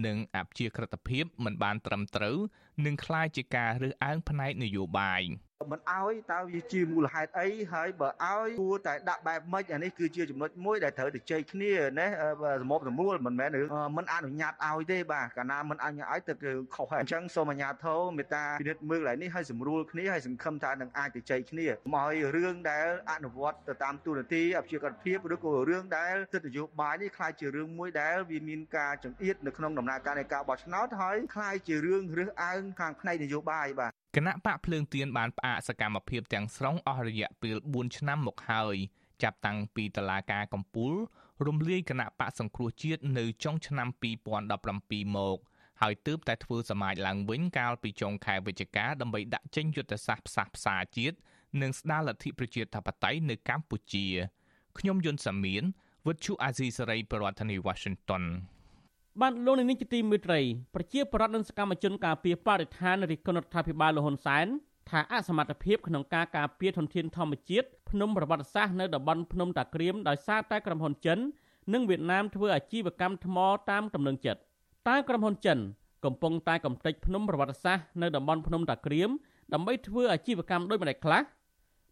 [0.07, 2.36] និងអព្យាក្រឹតភាពមិនបានត្រឹមត្រូវ
[2.84, 5.22] នឹងคล้ายជាការរើសអើងផ្នែកនយោបាយ
[5.70, 12.07] មិនអោយតើវាជាមូលហេតុអីហើយបើអោយគួរតែដាក់បែបម៉េចអានេះគឺជាចំណុចមួយដែលត្រូវទៅជ័យគ្នាណា
[12.62, 13.49] សមប់សមួលមិនមែន
[13.97, 38.76] មិនអនុញ្ញាតឲ្យទេបាទកាលណាមិនអនុញ្ញាតឲ្យទៅគឺខុសហើយអញ្ចឹងសូមអាជ្ញាធរមេត្តាពិនិត្យមើលឡើងនេះឲ្យសម្រួលគ្នាឲ្យសង្ឃឹមថានឹងអាចទៅជ័យគ្នាមកឲ្យរឿងដែលអនុវត្តទៅតាមទូនាទីអភិជាកតភាពឬក៏រឿងដែលទិដ្ឋនយោបាយនេះខ្លាចជារឿងមួយដែលវាមានការចង្អៀតនៅក្នុងដំណើរការនៃការបោះឆ្នោតហើយខ្លាចជារឿងរើសអើងខាងផ្នែកនយោបាយបាទ គណៈបកភ្លើងទៀនបានផ្អាកសកម្មភាពទាំងស្រុងអស់រយៈពេល4ឆ្នាំមកហើយ
[39.24, 40.93] ចាប់តាំងពីតឡាការកំពូល
[41.47, 43.88] រំលាយគណៈបកសង្គ្រោះជាតិនៅចុងឆ្នាំ
[44.51, 45.38] 2017មក
[45.82, 51.18] ហើយទើបតែធ្វើសមាជឡើងវិញកាលពីចុងខែវិច្ឆិកាដើម្បីដាក់ចេញយុទ្ធសាស្ត្រផ្សះផ្សាជាតិ
[51.62, 54.07] និងស្ដារលទ្ធិប្រជាធិបតេយ្យនៅកម្ពុជា
[54.80, 55.64] ខ្ញុំយុនសាមៀន
[56.07, 58.24] វិទ្យុអាស៊ីសេរីប្រធានាធិបតី Washington
[59.20, 60.39] បានលោកនាងជាទីមេត្រី
[60.76, 64.45] ប្រជាប្រដ្ឋនិងសកម្មជនការពារបរិស្ថានរិះគន់រដ្ឋាភិបាលលហ៊ុនសែន
[64.89, 71.20] ថាអសមត្ថភាពក្នុងការការពារធនធានធម្មជាតិភ្នំប្រវត្តិសាស្ត្រនៅតំបន់ភ្នំតាក្រៀមដោយសារតែក្រុមហ៊ុនចិន
[71.74, 73.38] និងវៀតណាមធ្វើអាជីវកម្មថ្ម
[73.70, 74.41] តាមទំនឹងចិត្ត
[74.89, 75.57] តើក្រុមហ៊ុនចិន
[76.05, 79.09] កំពុងតែកំទេចភ្នំប្រវត្តិសាស្ត្រនៅតំបន់ភ្នំតាក្រៀម
[79.53, 81.22] ដើម្បីធ្វើអាជីវកម្មដូចម្តេចខ្លះ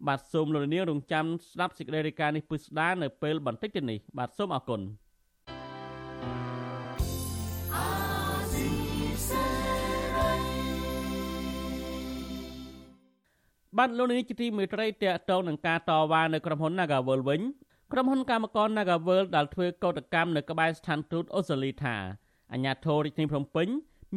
[0.08, 4.82] បាទសូមលោកនាងរងចាំស្ដាប់សេចក្តីរាយការណ៍នេះពិស្ដានៅពេលបន្តិចទៀតនេះបាទសូមអរគុណ
[13.78, 17.42] បានលោកនាយកទីមេត្រីតេតងនឹងការតវ៉ានៅក្រុមហ៊ុន Nagavel វិញ
[17.92, 21.96] ក្រុមហ៊ុនកម្មករ Nagavel ដែលធ្វើកោតកម្មនៅក្បែរស្ថានទូតអូស្ត្រាលីថា
[22.54, 23.68] អាញាធររាជធានីភ្នំពេញ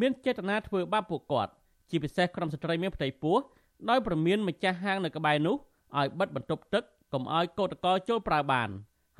[0.00, 1.52] មានចេតនាធ្វើបាបពួកគាត់
[1.90, 3.36] ជាពិសេសក្រុមស្ត្រីមានផ្ទៃពោះ
[3.90, 5.56] ដោយប្រមានម្ចាស់ហាងនៅក្បែរនោះ
[5.98, 6.82] ឲ្យបិទបន្ទប់ទឹក
[7.12, 8.68] កុំឲ្យកោតក្រចូលប្រើបាន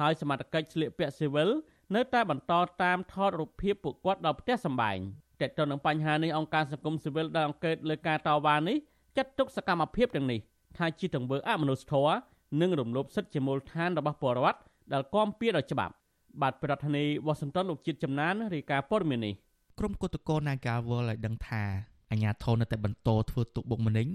[0.01, 1.49] ហើយសមត្ថកិច្ចស្លៀកពាក់ស៊ីវិល
[1.95, 2.53] នៅតែបន្ត
[2.83, 4.99] តាមថតរូបភាពពួកគាត់ដល់ផ្ទះសម្បែង
[5.41, 8.77] តើតើនឹងបញ្ហានេះអង្គការសង្គមស៊ីវិលដែលអង្កេតលើការតវ៉ានេះ
[9.17, 10.41] ចាត់ទុកសកម្មភាពទាំងនេះ
[10.79, 12.15] ថាជាទង្វើអមនុស្សធម៌
[12.61, 14.59] និងរំលោភសិទ្ធិជាមូលដ្ឋានរបស់ពលរដ្ឋ
[14.93, 15.95] ដែលគាំពៀដោយច្បាប់
[16.43, 19.35] បាទប្រធានាធិបតីវ៉ាស៊ីនតោនលោកជាតិចំណានរាយការណ៍ព័ត៌មាននេះ
[19.79, 21.63] ក្រុមគឧតកោ Nagawal ឲ្យដឹងថា
[22.11, 24.09] អាញាធននៅតែបន្តធ្វើទុកបុកម្នេញ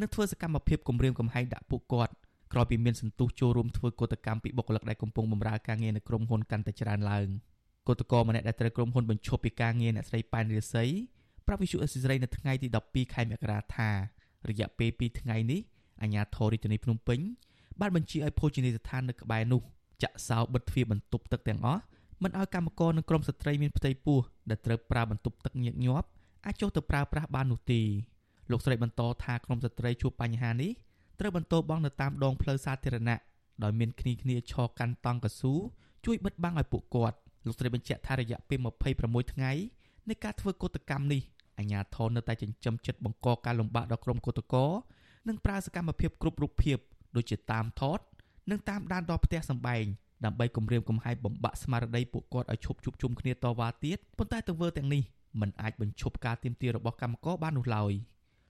[0.00, 2.12] និងធ្វើសកម្មភាពគំរាមកំហែងដាក់ពួកគាត់
[2.52, 7.26] ក្រោយពីមានសន្ទុះចូលរួមធ្វើកតកម្មពីបុគ្គលិកដែលកំពុងបម្រើការងារនៅក្រុមហ៊ុនកាន់តែច្រើនឡើង
[7.88, 10.90] គឧតកោម្នាក់ដែលត្រូវក្រុមហ៊ុនបញ្ឈប់ពីការងារអ្នកស្រីប៉ែនរិស័យ
[11.46, 13.90] ប្រាប់វិសុអេស៊ីសរ៉ៃនៅថ្ងៃទី12ខែមករាថា
[14.48, 15.60] រយៈពេល2ថ្ងៃនេះ
[16.02, 17.20] អាជ្ញាធររាជធានីភ្នំពេញ
[17.80, 19.62] បានបញ្ជាឲ្យភោជនីយដ្ឋាននៅក្បែរនោះ
[20.02, 21.82] ចាក់សោបិទទ្វារបន្ទប់ទឹកទាំងអស់
[22.22, 24.18] មិនឲ្យកម្មករនិងក្រុមស្ត្រីមានផ្ទៃពោះ
[24.50, 26.08] ដែលត្រូវប្រើបន្ទប់ទឹកញឹកញាប់
[26.46, 27.80] អាចចុះទៅប្រើប្រាស់បាននោះទេ
[28.50, 30.72] លោកស្រីបន្តថាក្រុមស្ត្រីជួបបញ្ហានេះ
[31.20, 33.18] ត្រូវបន្តបង់នៅតាមដងផ្លូវសាធារណៈ
[33.62, 35.54] ដោយមានគ្នាគ្នាឈរកាន់តង់កស៊ូ
[36.06, 37.16] ជួយបិទបាំងឲ្យពួកគាត់
[37.46, 38.58] លោកស្រីបញ្ជាក់ថារយៈពេល
[38.96, 39.52] 26ថ្ងៃ
[40.08, 41.22] នៃការធ្វើកុតកម្មនេះ
[41.58, 44.66] អាញាធននៅតែចិញ្ចឹមចិត្តបង្កការលំបាកដល់ក្រុមកុតកោ
[45.28, 46.78] និងប្រើសកម្មភាពគ្រប់រូបភាព
[47.16, 47.98] ដូចជាតាមថត
[48.50, 49.84] និងតាមដានដល់ផ្ទះសម្បែង
[50.24, 55.02] ដើម្បីគម្រាមកំហែងបំបាក់ស្មារតីពួកគាត់ឲ្យឈប់ជួបជុំគ្នាតវ៉ាទៀតប៉ុន្តែទង្វើទាំងនេះ
[55.40, 57.92] មិនអាចបញ្ឈប់ការទាមទាររបស់កម្មករបាននោះឡើយ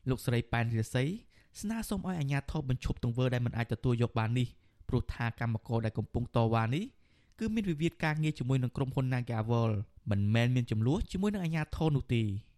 [0.08, 1.08] លោកស្រីប៉ែនរិស័យ
[1.60, 4.48] ស្នើសុំឲ្យអាជ្ញាធរបញ្ឈប់ទង្វើដែលមិនអាចទទួលយកបាននេះ
[4.88, 6.84] ព្រោះថាកម្មករដែលកំពុងតវ៉ានេះ
[7.38, 9.72] គឺមានវិវាទការងារជាមួយនឹងក្រុមហ៊ុន Nagawal
[10.10, 12.57] មិនមែនមានចំនួនជាមួយនឹងអាជ្ញាធរនោះទេអាជ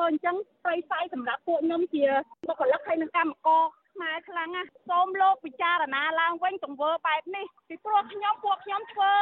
[0.00, 2.04] ធរគាត់ធ្វើអញ្ចឹងស្រីស័យសម្រាប់ពួកខ្ញុំជា
[2.46, 3.62] បុគ្គលិកហើយនឹងកម្មករ
[3.94, 9.14] ខ្មែរខ្លាំងណាស់សូមលោកពិចារណាឡើងវិញទង្វើបែបនេះពីព្រោះខ្ញុំពួកខ្ញុំធ្វើ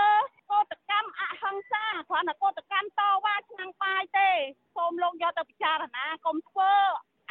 [0.50, 4.30] កោតកម្មអហិង្សាគ្រាន់តែកោតកម្មតវ៉ាឆ្នាំងបាយទេ
[4.76, 6.72] សូមលោកយកទៅពិចារណាកុំធ្វើ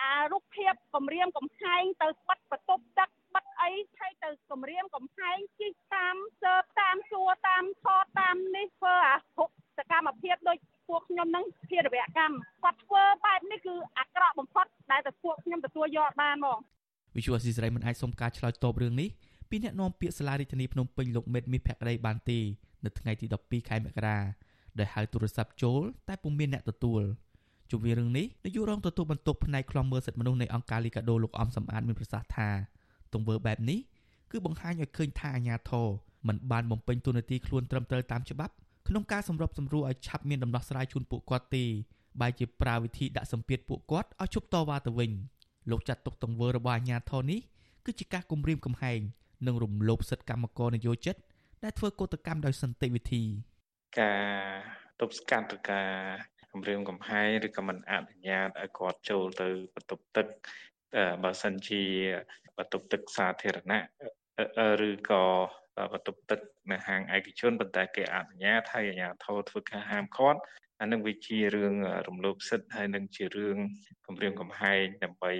[0.02, 9.18] អារូបភាពគម្រាមកំហែងទៅបិទបន្ទប់ទឹកបិទអីឲ្យទៅគម្រាមកំហែងជិះតាមសើបតាមសួរតាមថតតាមនេះធ្វើអា
[9.78, 16.58] សកម្មភាពដូច ពួកខ្ញុំនឹងភារវកម្មគាត់ធ្វើបែបនេះគឺអាក្រក់បំផុតដែលតែពួកខ្ញុំទទួលយកបានហ្មង
[17.16, 19.10] វិទ្យុអស៊ីសេរីមិនអាចសុំការឆ្លើយតបរឿងនេះ
[19.50, 22.40] ពីអ្នកនាំពាក្យសាលារដ្ឋាភិបាលភ្នំពេញលោកមេតមាសភក្តីបានទេ
[22.86, 24.18] នៅថ្ងៃទី12ខែមករា
[24.80, 27.02] ដែលហៅទូរស័ព្ទចូលតែពុំមានអ្នកទទួល
[27.72, 32.50] ជុំវិញរឿងនេះនាយករងទទួលបន្ទុកផ្នែកខ្លំមើលសិទ្ធិមនុស្សនៃអង្គការលីកាដូលោកអំសំអាតមានប្រសាសន៍ថា
[33.14, 33.80] ទង្វើបែបនេះ
[34.32, 35.88] គឺបង្ហាញឲ្យឃើញថាអាញាធរ
[36.28, 38.54] មិនបានបំពេញទូនាទីខ្លួនត្រឹមត្រូវតាមច្បាប់
[38.88, 41.64] ក្នុងការសម្របសម្រួលឲ្យឆាប់មានដំណោះស្រាយជូនពួកគាត់ទេ
[42.22, 45.12] បែរជាប្រើវិធីដាក់សម្ពាធពួកគាត់ឲ្យជប់តវ៉ាទៅវិញ
[45.72, 47.40] លោកចាត់ទុកទង្វើរបស់អាជ្ញាធរនេះ
[47.86, 49.00] គឺជាការគំរាមកំហែង
[49.48, 51.16] និងរំលោភសិទ្ធិកម្មករនយោជិត
[51.64, 53.24] ដែលធ្វើកោតកម្មដោយសន្តិវិធី
[54.00, 54.28] ការ
[55.00, 55.92] ទប់ស្កាត់ឬការ
[56.52, 60.28] គំរាមកំហែងឬក៏មិនអនុញ្ញាតឲ្យគាត់ចូលទៅបន្ទប់ទឹក
[61.24, 61.84] បើសិនជា
[62.58, 63.82] បន្ទប់ទឹកសាធារណៈ
[64.90, 65.24] ឬក៏
[65.94, 66.40] បន្ទប់ទឹក
[66.72, 70.40] នៅហាងឯកជនប៉ុន្តែគេអនុញ្ញាតឲ្យអាជ្ញាធរធ្វើការហាមឃាត់
[70.80, 71.74] អានឹងវាជារឿង
[72.08, 73.58] រំលោភសិទ្ធិហើយនឹងជារឿង
[74.06, 75.32] គម្រាមកំហែងដើម្បី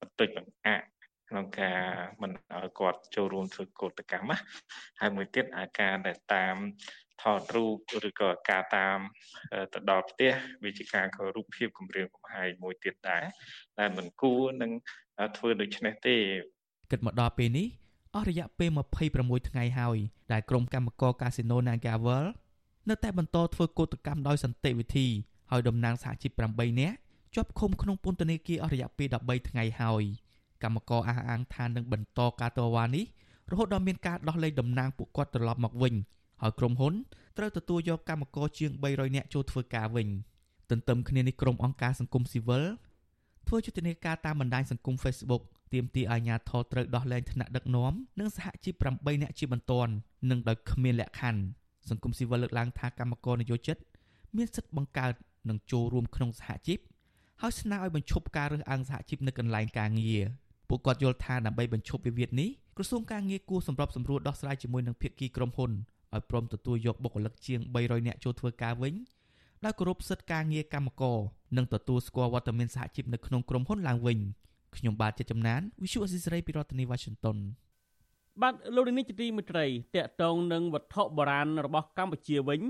[0.00, 0.86] បន្តិចបង្អាក់
[1.28, 1.80] ក្នុងការ
[2.22, 4.38] មិនឲ្យគាត់ចូលរួមធ្វើកោតកម្មណា
[5.00, 6.56] ហើយមួយទៀតអាការដែលតាម
[7.22, 8.98] ថតរូបឬក៏ការតាម
[9.74, 10.32] ទៅដល់ផ្ទះ
[10.64, 13.24] វាជាការគោរពភាពគម្រាមកំហែងមួយទៀតដែរ
[13.78, 14.72] ដែលមិនគួរនឹង
[15.36, 16.16] ធ្វើដូច្នេះទេ
[16.90, 17.66] គិតមកដល់ពេលនេះ
[18.16, 18.70] អស់រយៈពេល
[19.08, 19.98] 26ថ្ងៃហើយ
[20.32, 22.24] ដែលក្រុមកម្មករកាស៊ីណូ Nagavel
[22.88, 25.06] នៅតែបន្តធ្វើកោតកម្មដោយសន្តិវិធី
[25.50, 26.96] ហើយតំណាងសហជីព8នាក់
[27.34, 30.04] ជាប់ឃុំក្នុងពន្ធនាគារអស់រយៈពេល13ថ្ងៃហើយ
[30.62, 33.04] កម្មករអះអាងថានឹងបន្តការតវ៉ានេះ
[33.50, 35.94] រហូតដល់មានការដោះលែងតំណាងពួកគាត់ត្រឡប់មកវិញ
[36.42, 36.94] ហើយក្រុមហ៊ុន
[37.36, 40.08] ត្រូវទទួលយកកម្មករជាង300នាក់ចូលធ្វើការវិញ
[40.70, 42.64] ទន្ទឹមគ្នានេះក្រុមអង្គការសង្គមស៊ីវិល
[43.46, 45.42] ធ្វើយុទ្ធនាការតាមបណ្ដាញសង្គម Facebook
[45.72, 49.92] ទាមទារអាជ្ញាធរត្រូវដោះលែងថ្នាក់ដឹកនាំនិងសហជីព8នាក់ជាបន្ទាន់
[50.30, 51.40] និងដោយគ្មានលក្ខខណ្ឌ
[51.88, 53.76] សង្គមស៊ីវិលលើកឡើងថាកម្មករនយោជិត
[54.36, 55.14] មានសិទ្ធិបង្កើត
[55.48, 56.78] និងចូលរួមក្នុងសហជីព
[57.40, 60.22] ហើយស្នើឲ្យបញ្ឈប់ការរើសអើងសហជីពនៅកន្លែងការងារ
[60.68, 65.70] ពួកគាត់យល់ថាដើម្បីបញ្ឈប់វិវាទនេះក្រសួងការងារគួរសម្របសម្រួលដោះស្រាយជាមួយនឹងភាគីក្រុមហ៊ុន
[66.14, 68.94] ឲ្យព្រមទទួលយកបុគ្គលិកជាង300នាក់ចូលធ្វើការវិញ
[69.64, 71.18] ដោយគោរពសិទ្ធិការងារកម្មករ
[71.56, 74.18] និងទទួលស្គាល់វត្តមានសហជីពនៅក្នុងក្រុមហ៊ុនឡើងវិញ
[74.76, 77.36] ខ្ញុំបាទជាចំណាន Visual Assisray ពីរដ្ឋធានី Washington
[78.42, 82.60] បាទលោកនេះជាទីមិត្តរីតកតងនឹងវត្ថុបុរាណរបស់កម្ពុជាវិញ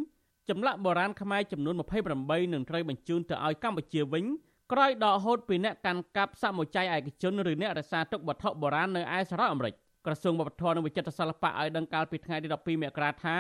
[0.49, 1.75] ចម្លាក់បុរាណខ្មែរចំនួន
[2.15, 4.25] 28នឹងត្រូវបញ្ជូនទៅឲ្យកម្ពុជាវិញ
[4.73, 9.75] ក្រោយដកហូតពីអ្នកកាន់កាប់សមុច័យឯកជនឬអ្នករក្សាទុកវត្ថុបុរាណនៅឯសហរដ្ឋអាមេរិក
[10.07, 13.37] ក្រសួងវប្បធម៌និងវិចិត្រសិល្បៈឲ្យដឹងកាលពីថ្ងៃទី12មករាថា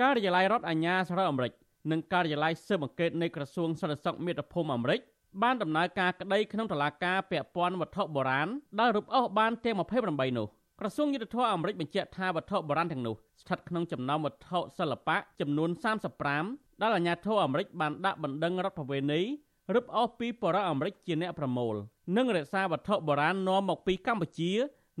[0.00, 1.52] ការិយាល័យរដ្ឋអាជ្ញាសហរដ្ឋអាមេរិក
[1.90, 5.00] និងការិយាល័យស៊ើបអង្កេតនៃក្រសួងសន្តិសុខមាតុភូមិអាមេរិក
[5.42, 8.48] បានដំណើរការក្តីក្នុងតុលាការពាក់ព័ន្ធវត្ថុបុរាណ
[8.80, 10.46] ដែលរឹបអូសបានទាំង28នោះ
[10.80, 15.70] ក្រសួងយុទ្ធភ័ពអាមេរិកបញ្ជាក់ថាវត្ថុបុរាណទាំងនោះស្ថិតក្នុងចំណោមវត្ថុសិល្បៈចំនួន
[16.26, 19.20] 35ដែលអាជ្ញាធរអាមេរិកបានដាក់បណ្ដឹងរដ្ឋប្រវេណី
[19.74, 21.74] រឹបអូសពីបរិអាមេរិកជាអ្នកប្រមូល
[22.16, 24.50] និងរក្សាវត្ថុបុរាណនាំមកពីកម្ពុជា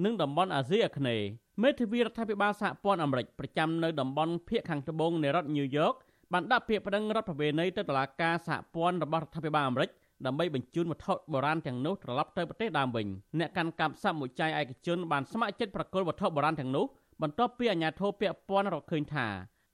[0.04, 1.26] និងតំបន់អាស៊ីអាគ្នេយ៍
[1.62, 5.94] មេធាវីរដ្ឋាភិបាលសហព័ន្ធអាមេរិកប្រចាំនៅតំបន់ភៀកខាងត្បូងនៃរដ្ឋញូវយ៉ក
[6.32, 9.90] បានដាក់ពាក្យប្តឹងរដ្ឋប្រវេណីទៅតុលាការសហព័ន្ធរបស់រដ្ឋាភិបាលអាមេរិក
[10.26, 13.06] ដើម្បីបញ្ជូនវត្ថុបុរាណទាំងនោះត្រឡប់ទៅប្រទេសដើមវិញ
[13.38, 16.84] អ្នកកាន់កាប់សមុច័យឯកជនបានស្ម័គ្រចិត្តប្រគល់វត្ថុបុរាណទាំងនោះ
[17.22, 19.26] បន្ទាប់ពីអាជ្ញាធរពាក់ព័ន្ធរកឃើញថា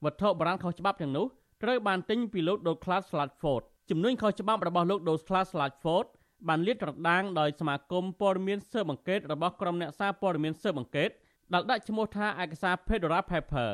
[0.05, 1.27] វត្ថុបុរាណខុសច្បាប់ទាំងនោះ
[1.63, 6.07] ត្រូវបានទិញពីលោក Douglas Slatford ជំនួយខុសច្បាប់របស់លោក Douglas Slatford
[6.49, 11.11] បានលាតត្រដាងដោយសមាគមព័ត៌មានស៊ើបអង្កេតរបស់ក្រុមអ្នកសារព័ត៌មានស៊ើបអង្កេត
[11.53, 13.71] ដែលដាក់ឈ្មោះថាឯកសារ Federal Paper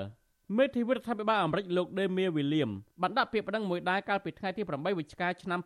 [0.57, 2.70] មេធាវីរដ្ឋាភិបាលអាមេរិកលោក Demir William
[3.03, 5.61] បានដាក់ពាក្យប្តឹងមួយដែរកាលពីថ្ងៃទី8វិច្ឆិកាឆ្នាំ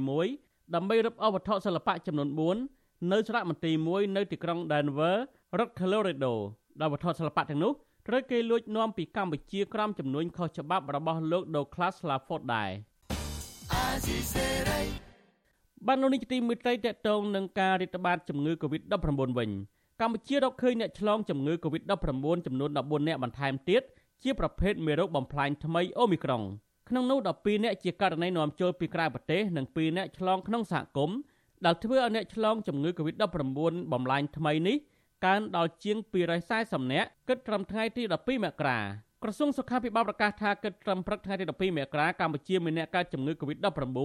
[0.00, 2.28] 2021ដើម្បីរឹបអូសវត្ថុសិល្បៈចំនួន
[2.70, 5.16] 4នៅសារមន្ទីរមួយនៅទីក្រុង Denver
[5.58, 6.32] រដ្ឋ Colorado
[6.80, 7.72] ដែលវត្ថុសិល្បៈទាំងនោះ
[8.08, 12.70] ត្រូវគេលួចនាំពីកម្ពុជាក្រោមចំនួនខុសច្បាប់របស់លោក Douglas Laford ដែរ
[15.86, 19.50] បានលោកនេះទីមួយត្រីតកតងនឹងការរាតត្បាតជំងឺ Covid-19 វិញ
[20.00, 23.82] កម្ពុជារកឃើញអ្នកឆ្លងជំងឺ Covid-19 ចំនួន14អ្នកបន្ថែមទៀត
[24.22, 26.42] ជាប្រភេទមេរោគបំផ្លាញថ្មីអូមីក្រុង
[26.88, 31.18] ក្នុងនោះ12អ្នកជាករណីនាំចូលពីក្រៅប្រទេសនិង2អ្នកឆ្លងក្នុងសហគមន៍
[31.64, 33.22] ដែលធ្វើឲ្យអ្នកឆ្លងជំងឺ Covid-19
[33.92, 34.76] បំផ្លាញថ្មីនេះ
[35.26, 35.96] កើនដល់ជាង
[36.44, 38.78] 240នាក់គិតត្រឹមថ្ងៃទី12មករា
[39.22, 44.00] ក្រសួងសុខាភិបាលប្រកាសថាគិតត្រឹមព្រឹកថ្ងៃទី12មករាកម្ពុជាមានអ្នកកើតជំងឺ Covid-19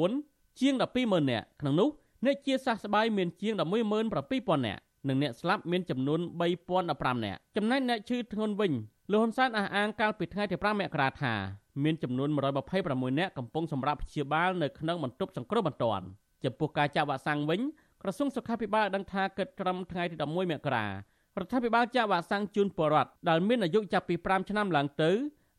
[0.59, 1.89] ជាង120,000នាក់ក្នុងនោះ
[2.25, 6.19] អ្នកជាសះស្បើយមានជាង117,000នាក់និងអ្នកស្លាប់មានចំនួន
[6.71, 8.73] 3015នាក់ចំណែកអ្នកឈឺធ្ងន់វិញ
[9.11, 11.33] លោកហ៊ុនសែនអះអាងកាលពីថ្ងៃទី5មករាថា
[11.83, 12.29] មានចំនួន
[12.73, 16.05] 126នាក់កំពុងសម្រាប់ព្យាបាលនៅក្នុងបន្ទប់សង្គ្រោះបន្ទាន់
[16.43, 17.59] ចំពោះការចាក់វ៉ាក់សាំងវិញ
[18.01, 20.91] ក្រសួងសុខាភិបាលដឹងថាគិតត្រឹមថ្ងៃទី11មករារ
[21.43, 25.11] ដ្ឋាភិបាលចាក់វ៉ាក់សាំងជូនពលរដ្ឋដែលមានអាយុចាប់ពី5ឆ្នាំឡើងទៅ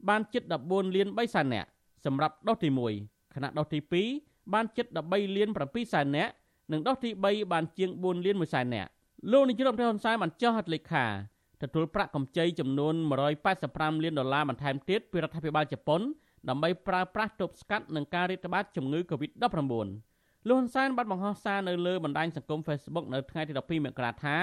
[0.09, 1.69] បានជិត14លាន3សែននាក់
[2.05, 2.69] សម្រាប់ដូសទី
[3.03, 3.79] 1ខណៈដូសទី
[4.17, 6.33] 2បានជិត13លាន7សែននាក់
[6.73, 8.91] និងដូសទី3បានជាង4លាន1សែននាក់
[9.33, 11.07] លោកនាយរដ្ឋមន្ត្រីហ៊ុនសែនបានចុះហត្ថលេខា
[11.63, 12.95] ទទួលប្រាក់កម្ចីចំនួន
[13.49, 16.01] 185លានដុល្លារបន្ថែមទៀតពីរដ្ឋាភិបាលជប៉ុន
[16.49, 19.37] ដើម្បីប្រើប្រាស់ទប់ស្កាត់នឹងការរាតត្បាតជំងឺ Covid-19
[20.49, 24.37] លោកហ៊ុនសែនបានបង្ហោះសារនៅលើបណ្ដាញសង្គម Facebook នៅថ្ងៃទី12មករាថា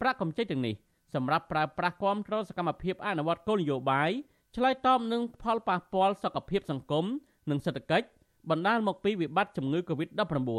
[0.00, 0.74] ប្រាក់កម្ចីទាំងនេះ
[1.14, 4.10] សម្រាប់ប្រើប្រាស់គាំទ្រសកម្មភាពអនុវត្តគោលនយោបាយ
[4.56, 7.04] ឆ្លើយតបនឹងផលប៉ះពាល់សុខភាពសង្គម
[7.50, 8.06] និងសេដ្ឋកិច្ច
[8.50, 10.50] បណ្ដាលមកពីវិបត្តិជំងឺ Covid-19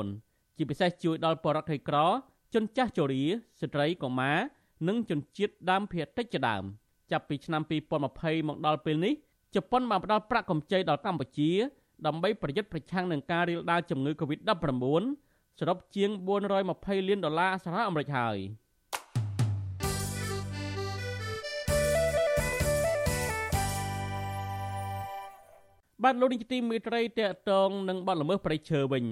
[0.58, 1.98] ជាពិសេសជួយដល់ប្រជារដ្ឋក្រីក្រ
[2.54, 3.24] ជនចាស់ជរា
[3.62, 4.38] ស្ត្រីកុមារ
[4.88, 6.64] និងជនជាតិដើមភាគតិចជាដើម
[7.12, 7.62] ចាប់ពីឆ្នាំ
[8.06, 9.14] 2020មកដល់ពេលនេះ
[9.56, 11.52] ជប៉ុនបានផ្ដល់ប្រាក់កម្ចីដល់កម្ពុជា
[12.06, 15.04] ដើម្បីប្រយុទ្ធប្រឆាំងនឹងការរាលដាលជំងឺ Covid-19
[15.60, 16.10] សរុបជាង
[16.60, 18.38] 420លានដុល្លារសហរដ្ឋអាមេរិកហើយ
[26.04, 29.06] បាទលោកនាយកទីមេត្រីតកតងនឹងបាត់ល្មើសប្រៃឈើវិញ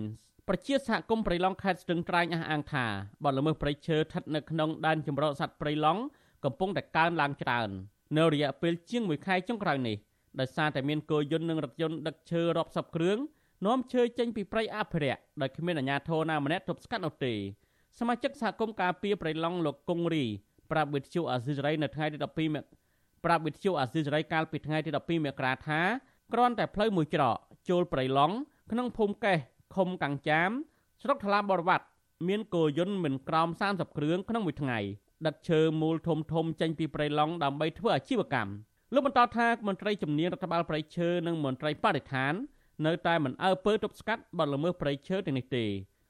[0.51, 2.85] ប្រជាសហគមន៍ព្រៃឡង់ខេត្តស្ទឹងត្រែងអះអាងថា
[3.23, 6.01] បទល្មើសព្រៃឈើស្ថិតនៅក្នុងដែនជម្រកសត្វព្រៃឡង់
[6.45, 7.69] កំពុងតែកើនឡើងច្រើន
[8.17, 9.97] នៅរយៈពេលជាង1ខែចុងក្រោយនេះ
[10.39, 13.17] ដោយសារតែមានគោយន្តនិងរថយន្តដឹកឈើរាប់សិបគ្រឿង
[13.65, 17.33] នាំឈើចេញពីព្រៃអភិរក្សដោយគ្មានអាជ្ញាធរណាម្នាក់ទប់ស្កាត់នោះទេ
[17.99, 20.23] សមាជិកសហគមន៍ការពារព្រៃឡង់លោកគង្រី
[20.71, 22.65] ប្រាប់វិទ្យុអាស៊ីសេរីនៅថ្ងៃទី12មក
[23.25, 25.81] ប្រាប់វិទ្យុអាស៊ីសេរីកាលពីថ្ងៃទី12មករាថា
[26.33, 27.37] គ្រាន់តែផ្លូវមួយច្រក
[27.69, 28.35] ចូលព្រៃឡង់
[28.71, 29.39] ក្នុងភូមិកេះ
[29.75, 30.49] ឃុំកាំងចាម
[31.01, 31.85] ស្រុកថ្លាបរវត្ត
[32.27, 34.79] មានគោយន្តមិនក្រោម30គ្រឿងក្នុងមួយថ្ងៃ
[35.27, 38.51] ដឹកឈើមូលធំធំចេញពីព្រៃឡង់ដើម្បីធ្វើអាជីវកម្ម
[38.93, 42.33] លោកបន្តថាមន្ត្រីជំនាញរដ្ឋបាលព្រៃឈើនិងមន្ត្រីបរិស្ថាន
[42.85, 45.65] នៅតែមិនអើពើទប់ស្កាត់បទល្មើសព្រៃឈើទាំងនេះទេ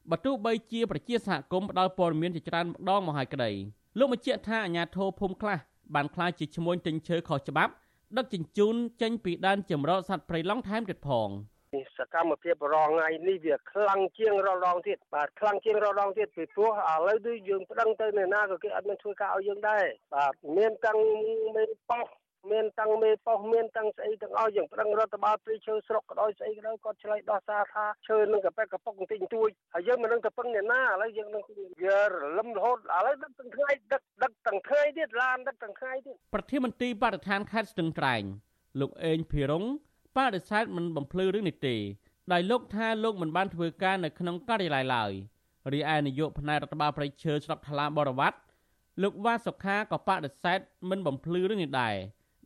[0.09, 3.51] បើទោះបីជាប្រជាសហគមន៍ផ្ដល់ព័ត៌មានជាច្រើនម្ដងមកហើយក្តី
[3.97, 5.57] លោកបញ្ជាក់ថាអាជ្ញាធរភូមិខ្លះ
[5.95, 7.73] បានខ្លាចជាឈ្មួញទិញឈើខុសច្បាប់
[8.17, 11.29] ដឹកជញ្ជូនចេញពីដែនជម្រកសត្វព្រៃឡង់ថែមទៀតផង
[11.97, 20.99] សកម្មភាពរងថ្ងៃនេះវាខ្លាំងជាងរលងទៀតបាទខ្លាំងជាងរលងទៀតពីព្រោះឥឡូវនេះយើងប្តឹងទៅអ្នកណាក៏គេអត់មានធ្វើការឲ្យយើងដែរបាទមានទាំង
[21.55, 22.05] មានប៉ោះ
[22.51, 31.43] មានតាំងមេប៉ុស្តិ៍មានតាំងស្អីទាំងអស់យើងប្រឹងរដ្ឋបាលព្រៃឈើស្រុកក៏ដោយស្អីក៏ដោយគាត់ឆ្លើយដោះសារថាឈើនឹងកប៉ែកកប៉ុកបន្តិចបន្តួចហើយយើងមិននឹងទៅពឹងអ្នកណាឥឡូវយើងនឹង
[31.83, 38.23] វារលឹមរហូតឥឡូវដឹកទាំងថ្ងៃដឹកដឹកទាំងថ្ងៃទៀតឡានដឹកទាំងថ្ងៃទៀតប្រធានមន្ត្រីបរិស្ថានខេត្តស្ទឹងត្រែង
[38.79, 39.65] លោកអេងភិរុង
[40.19, 41.75] បដិសេធមិនបំភ្លឺរឿងនេះទេ
[42.31, 45.11] ដោយលោកថាលោកមិនបានធ្វើការនៅក្នុងការិយាល័យឡើយ
[45.73, 48.37] រីឯនាយកផ្នែករដ្ឋបាលប្រៃឈើស្រុកថ្លាបរវត្ត
[49.03, 50.59] លោកវ៉ាសុខាក៏បដិសេធ
[50.89, 51.95] មិនបំភ្លឺរឿងនេះដែរ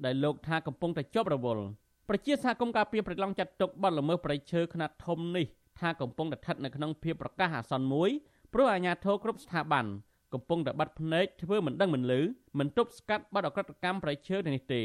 [0.05, 1.63] ដែលលោកថាកំពុងតែជាប់រវល់
[2.09, 5.45] ប្រជាសហគមន៍ការពារប្រឡងចាត់ទុកបទល្មើសប្រៃឈើខ្នាតធំនេះ
[5.80, 8.09] ថាកំពុងតែស្ថិតនៅក្នុងភាពប្រកាសអាសន្នមួយ
[8.53, 9.86] ព្រោះអាជ្ញាធរគ្រប់ស្ថាប័ន
[10.34, 12.21] កំពុងតែបាត់ភ្នែកធ្វើមិនដឹងមិនឮ
[12.59, 14.82] មិនទប់ស្កាត់បទអក្រិតកម្មប្រៃឈើនេះទេ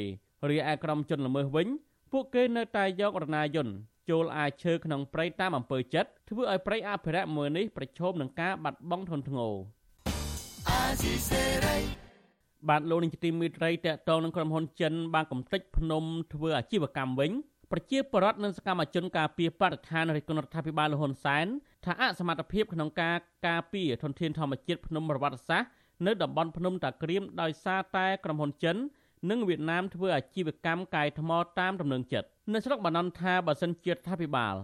[0.49, 1.67] រីឯក្រុមជនល្មើសវិញ
[2.13, 3.75] ពួកគេនៅតែយករណាយន្ត
[4.11, 9.55] ចូលអាចឈើក្នុងព្រៃតាមអំពើចិត្តធ្វើឲ្យព្រៃអភិរក្សមួយនេះប្រឈមនឹងការបាត់បង់ធនធ្ងរ
[12.69, 16.05] បាទលោកនាយកទីមេត្រីតកតងនឹងក្រុមហ៊ុនចិនបានកំទេចភ្នំ
[16.35, 17.31] ធ្វើអាជីវកម្មវិញ
[17.73, 21.47] ប្រជាពលរដ្ឋនិងសកម្មជនការពារបរិស្ថានរិទ្ធរដ្ឋាភិបាលលហ៊ុនសែន
[21.85, 23.17] ថាអសមត្ថភាពក្នុងការ
[23.49, 25.69] ការពារធនធានធម្មជាតិភ្នំប្រវត្តិសាស្ត្រ
[26.07, 28.77] នៅតំបន់ភ្នំតាក្រៀមដោយសារតែក្រុមហ៊ុនចិន
[29.31, 34.55] និងវៀតណាមធ្វើអាជីវកម្មកាយថ្មតាមដំណឹងចិត្តនៅស្រុកបាណន់ថាបើសិនជារដ្ឋាភិបាល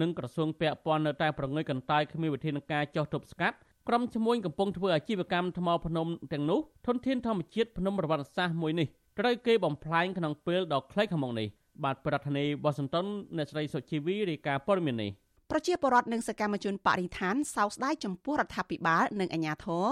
[0.00, 3.56] និងក្រសួងពាក់ព័ន្ធនៅតែប្រងើយកន្តើយគ្មានវិធានការចោះទប់ស្កាត់
[3.88, 8.86] ក្រុមឈ្មួញកំពុងធ្វើអាជីវកម្មថ្មភ្នំទាំងនោះធនធានធម្មជាតិភ្នំប្រវត្តិសាស្ត្រមួយនេះ
[9.18, 11.48] ត្រូវគេបំផ្លាញក្នុងពេលដ៏ខ្លីខាងមុខនេះ
[11.84, 15.10] បាទប្រធានាធិបតីវ៉ាស៊ីនតោនអ្នកស្រីសុជីវីរាយការណ៍ព័ត៌មាននេះ
[15.50, 19.86] ប្រជាពលរដ្ឋនិងសកម្មជនបរិស្ថានសោកស្ដាយចំពោះរដ្ឋាភិបាលនិងអាជ្ញាធរ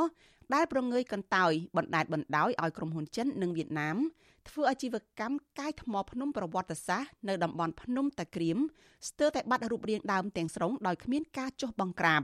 [0.54, 3.96] ដែលប្រងើយកន្តើយបណ្តែតបណ្តោយឲ្យក្រុមហ៊ុនចិននិងវៀតណាម
[4.48, 8.58] ធ្វើអាជីវកម្មកាយថ្មភ្នំប្រវត្តិសាស្ត្រនៅតំបន់ភ្នំតាក្រៀម
[9.08, 12.22] ស្ទើរតែបាត់រូបរាងដើមទាំងស្រុងដោយគ្មានការចុះបង្ក្រាប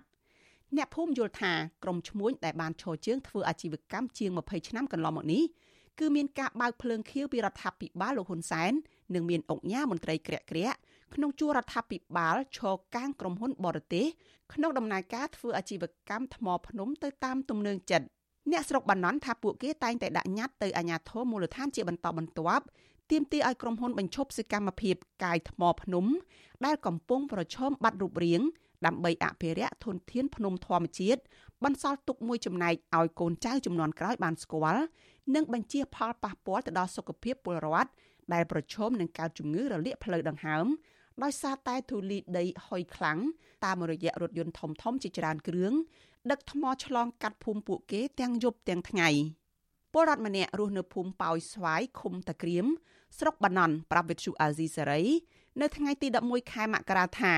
[0.76, 1.52] អ្នកភូមិយល់ថា
[1.84, 5.44] ក្រុមឈ្មួញដែលបានឈរជើងធ្វើអាជីវកម្មជាង20ឆ្នាំកន្លងមកនេះ
[5.98, 8.72] គឺមានការបើកភ្លើងខៀវពីរដ្ឋាភិបាលលោកហ៊ុនសែន
[9.14, 10.78] និងមានអង្គញាមន្ត្រីក្រាក់ក្រាក់
[11.14, 14.06] ក្នុងជួររដ្ឋាភិបាលឈរកាងក្រុមហ៊ុនបរទេស
[14.52, 18.06] ក្នុងដំណើរការធ្វើអាជីវកម្មថ្មភ្នំទៅតាមទំនើងចិត្ត
[18.52, 22.64] អ្នកស្រុកបាណន់ថាពួកគេតែងតែដាក់ញត្តិទៅអាជ្ញាធរមូលដ្ឋានជាបន្តបន្ទាប់
[23.10, 24.94] ទាមទារឲ្យក្រុមហ៊ុនបញ្ឈប់សកម្មភាព
[25.24, 26.04] កាយថ្មភ្នំ
[26.66, 28.42] ដែលកំពុងប្រឈមបាត់រូបរាង
[28.86, 31.20] ដើម្បីអភិរក្សធនធានភ្នំធម្មជាតិ
[31.64, 34.82] បន្សល់ទុកមួយចំណែកឲ្យកូនចៅចំនួនក្រោយបានស្គាល់
[35.34, 37.90] និងបញ្ជាផលប៉ះពាល់ទៅដល់សុខភាពពលរដ្ឋ
[38.32, 40.66] ដែលប្រឈមនឹងការជំងឺរលាកផ្លូវដង្ហើម
[41.22, 43.18] ដោយសារតែធូលីដីហុយខ្លាំង
[43.64, 45.72] តាមរយៈរថយន្តធំធំជាច្រើនគ្រឿង
[46.30, 49.08] ដឹកថ្មឆ្លងកាត់ភូមិពួកគេទាំងយប់ទាំងថ្ងៃ
[49.92, 52.66] ពលរដ្ឋម្នាក់រស់នៅភូមិប៉ោយស្វាយឃុំតាក្រៀម
[53.18, 55.02] ស្រុកបាណន់ប្រាប់វិទ្យុអាស៊ីសេរី
[55.60, 57.34] នៅថ្ងៃទី11ខែមករាថា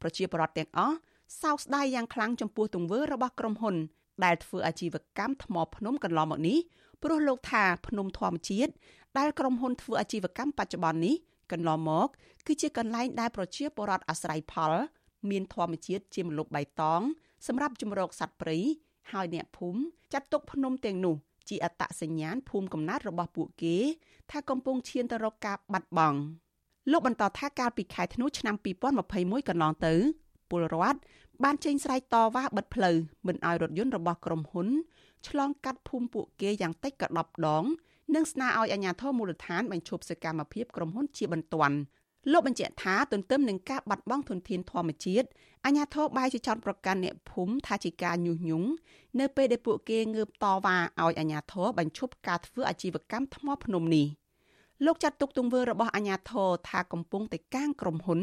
[0.00, 0.96] ប្រជាពលរដ្ឋទាំងអស់
[1.42, 3.76] សោកស្ដាយយ៉ាងខ្លាំងចំពោះទង្វើរបស់ក្រុមហ៊ុន
[4.24, 6.58] ដែលធ្វើអាជីវកម្មថ្មភ្នំកន្លងមកនេះ
[7.02, 8.72] ព្រោះលោកថាភ្នំធម្មជាតិ
[9.18, 11.14] ដែលក្រុមហ៊ុនធ្វើអាជីវកម្មបច្ចុប្បន្ននេះ
[11.52, 12.08] កន្លងមក
[12.46, 14.72] គឺជាកន្លែងដែលប្រជាពលរដ្ឋអាស្រ័យផល
[15.30, 17.02] មានធម្មជាតិជាម្លប់បៃតង
[17.46, 18.58] សម្រាប់ជំរកសត្វព្រៃ
[19.12, 19.80] ហើយអ្នកភូមិ
[20.12, 21.16] ចាត់ទុកភ្នំទាំងនោះ
[21.48, 23.76] ជាអត្តសញ្ញាណភូមិកំណើតរបស់ពួកគេ
[24.30, 26.18] ថាកំពុងឈានទៅរកការបាត់បង់
[26.90, 28.54] លោកបន្តថាកាលពីខែធ្នូឆ្នាំ
[29.02, 29.94] 2021កន្លងទៅ
[30.50, 31.00] ពលរដ្ឋ
[31.44, 34.68] បានចេញស្រែកតវ៉ាបិទផ្លូវមិនឲ្យរថយន្តរបស់ក្រុមហ៊ុន
[35.28, 37.64] ឆ្លងកាត់ភូមិពួកគេយ៉ាងតិចក៏10ដង
[38.14, 41.76] និងស្នើឲ្យអាជ្ញាធរមូលដ្ឋានបញ្ឈប់សកម្មភាពក្រុមហ៊ុនជាបន្ទាន់
[42.32, 45.28] លោកបញ្ជាក់ថាទន្ទឹមនឹងការបាត់បង់ធនធានធម្មជាតិ
[45.64, 48.68] អាជ្ញាធរបែរជាចោទប្រកាន់អ្នកភូមិថាជាការញុះញង់
[49.20, 54.06] នៅពេលដែលពួកគេងើបតវ៉ាឲ្យអាជ្ញាធរបញ្ឈប់ការធ្វើអាជីវកម្មថ្មភ្នំនេះ
[54.84, 58.20] លោកចាត់ទុកទង្វើរបស់អាញាធរថាកំពុងតែកាងក្រុមហ៊ុន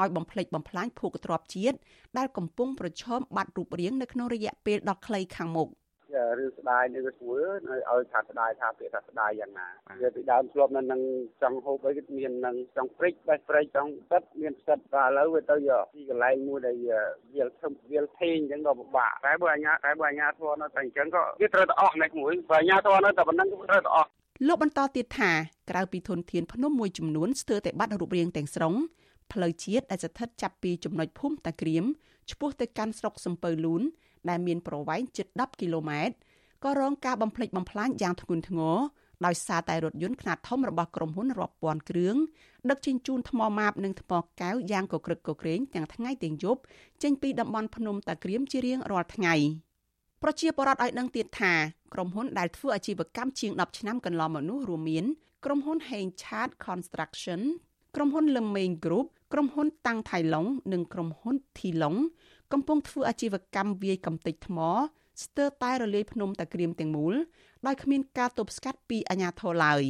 [0.00, 1.76] ឲ្យបំផ្លិចបំផ្លាញភូកទ្របជាតិ
[2.18, 5.68] ដែលកំពុងប្រឈមបាត់រូបរាងនៅក្នុងរយៈពេលដ៏ខ្លីខាងមុខ
[6.38, 9.68] រឿងស្ដាយនេះវាស្រួលនៅឲ្យថាស្ដាយថាពាក្យថាស្ដាយយ៉ាងណា
[10.02, 11.00] វាពីដើមធ្លាប់នៅនឹង
[11.42, 16.76] ចង់ហូបអីគឺមាននឹងចង់ព្រិចបេះព្រិចចង់ទឹកមានផ្សិតតែឥឡូវវាទៅយកទីកន្លែងមួយដែល
[17.34, 24.08] វាលធំវាលធេងអញ្ចឹងក៏ពិបាកតែបើអាញាតែបើអាញាធន់នៅតែអញ្ចឹងក៏វាត្រូវតែអស់ណែមួយបើអាញាធន់នៅតែប៉ុណ្្នឹងក៏ត្រូវតែអស់
[24.46, 25.32] លោកបន្តទៀតថា
[25.70, 28.74] ក្រៅពីធនធានភ្នំមួយចំនួនស្ទើរតែបាត់រូបរាងទាំងស្រុង
[29.32, 31.84] ផ្លូវជាតិដែលស្ថិតចាប់ពីចំណុចភូមិតាក្រៀម
[32.30, 33.82] ឆ្ពោះទៅកាន់ស្រុកសំពៅលូន
[34.28, 36.14] ដែលមានប្រវែងជិត10គីឡូម៉ែត្រ
[36.64, 38.78] ក៏រងការបំផ្លិចបំផ្លាញយ៉ាងធ្ងន់ធ្ងរ
[39.26, 42.16] ដោយសារតែរថយន្តខ្នាតធំរបស់ក្រុមហ៊ុនរាប់ពាន់គ្រឿង
[42.70, 46.60] ដឹកជញ្ជូនថ្មម៉ាបនិងថ្មកែវយ៉ាងកក្រឹកកក្រែងទាំងថ្ងៃទាំងយប់
[47.02, 49.34] ចេញពីតំបន់ភ្នំតាក្រៀមជារៀងរាល់ថ្ងៃ
[50.22, 51.52] ប្រជាពលរដ្ឋឲ្យដឹងទៀតថា
[51.94, 55.04] ក្រុមហ៊ុនដែលធ្វើអាជីវកម្មជាង10ឆ្នាំកន្លងមកនោះរួមមាន
[55.44, 57.40] ក្រុមហ៊ុន Heng Chat Construction
[57.96, 61.98] ក្រុមហ៊ុន Lemeng Group ក្រុមហ៊ុនតាំងថៃឡុងនិងក្រុមហ៊ុន Thilong
[62.54, 64.58] កំពុងធ្វើអាជីវកម្មវាយកំទេចថ្ម
[65.22, 67.14] ស្ទើរតែរលាយភ្នំតាក្រៀមទាំងមូល
[67.66, 69.82] ដោយគ្មានការទប់ស្កាត់ពីអាជ្ញាធរឡើយ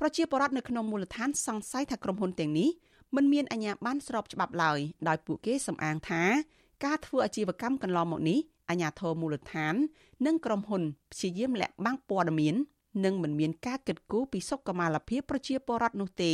[0.00, 2.70] ប្រជាពលរដ្ឋនៅក្នុងមូលដ្ឋានសង្ស័យថាក្រុមហ៊ុនទាំងនេះ
[3.16, 6.22] មិនមានអាជ្ញាប័ណ្ណស្របច្បាប់ឡើយដោយពួកគេសំអាងថា
[6.84, 8.38] ការធ្វើអាជីវកម្មកន្លងមកនេះ
[8.70, 9.74] អាជ្ញាធរមូលដ្ឋាន
[10.26, 12.54] និងក្រុមហ៊ុនព្យាយាមលាក់បាំងព័ត៌មាន
[13.04, 16.32] និងមិនមានការគិតគូរពីសុខុមាលភាពប្រជាពលរដ្ឋនោះទេ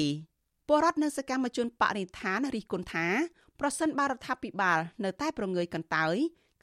[0.69, 3.07] ពលរដ្ឋនៅសកម្មជនបរិស្ថានរិះគន់ថា
[3.61, 6.17] ប្រសិនបើរដ្ឋាភិបាលនៅតែប្រងើយកន្តើយ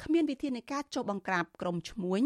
[0.04, 2.22] គ្មានវិធានការចុះបង្ក្រាបក្រុមឈ្មួញ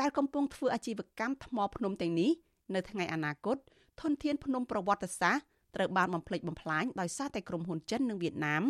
[0.00, 2.30] ដែលកំពុងធ្វើអាជីវកម្មថ្មភ្នំទាំងនេះ
[2.74, 3.56] នៅថ្ងៃអនាគត
[4.00, 5.44] ធនធានភ្នំប្រវត្តិសាស្ត្រ
[5.76, 8.62] ត្រូវបានបំផ្លិចបំផ្លាញដោយសារតែក្រុមហ៊ុនចិននិងវៀតណាម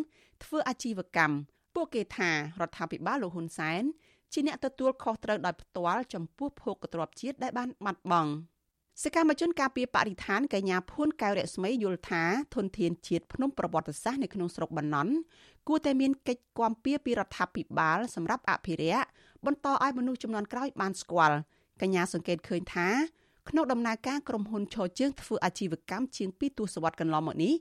[0.44, 1.36] ធ្វើអាជីវកម្ម
[1.74, 3.82] ពួកគេថារដ្ឋាភិបាលលោកហ៊ុនសែន
[4.32, 8.32] ជាអ្នកទទួលខុសត្រូវដោយផ្ទាល់ចំពោះភោគទ្រព្យជាតិដែលបានបាត់បង់
[9.02, 12.22] សកម្មជនការពារបរិស្ថានកញ្ញាភួនកែវរស្មីយល់ថា
[12.54, 15.12] ធនធានជាតិភ្នំប្រវត្តិសាស្ត្រនៅក្នុងស្រុកបណ្ណន់
[15.68, 19.06] គួរតែមានកិច្ចគាំពៀពីរដ្ឋាភិបាលសម្រាប់អភិរក្ស
[19.46, 21.36] បន្តឲ្យមនុស្សចំនួនក្រោយបានស្គាល់
[21.80, 22.88] កញ្ញាសង្កេតឃើញថា
[23.48, 27.54] ក្នុងដំណើរការក្រុមហ៊ុនឈរជើងធ្វើអាជីវកម្មជាង2ទសវត្សរ៍កន្លងមកនេះ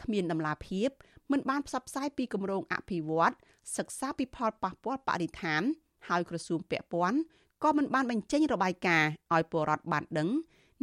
[0.00, 0.88] គ្មានដំណាភាព
[1.32, 3.32] មិនបានផ្សព្វផ្សាយពីគម្រោងអភិវឌ្ឍ
[3.76, 5.62] សិក្សាពីផលប៉ះពាល់បរិស្ថាន
[6.08, 7.18] ហើយក្រសួងពាក់ព័ន្ធ
[7.62, 10.28] ក៏មិនបានបញ្ចេញរបាយការណ៍ឲ្យពលរដ្ឋបានដឹង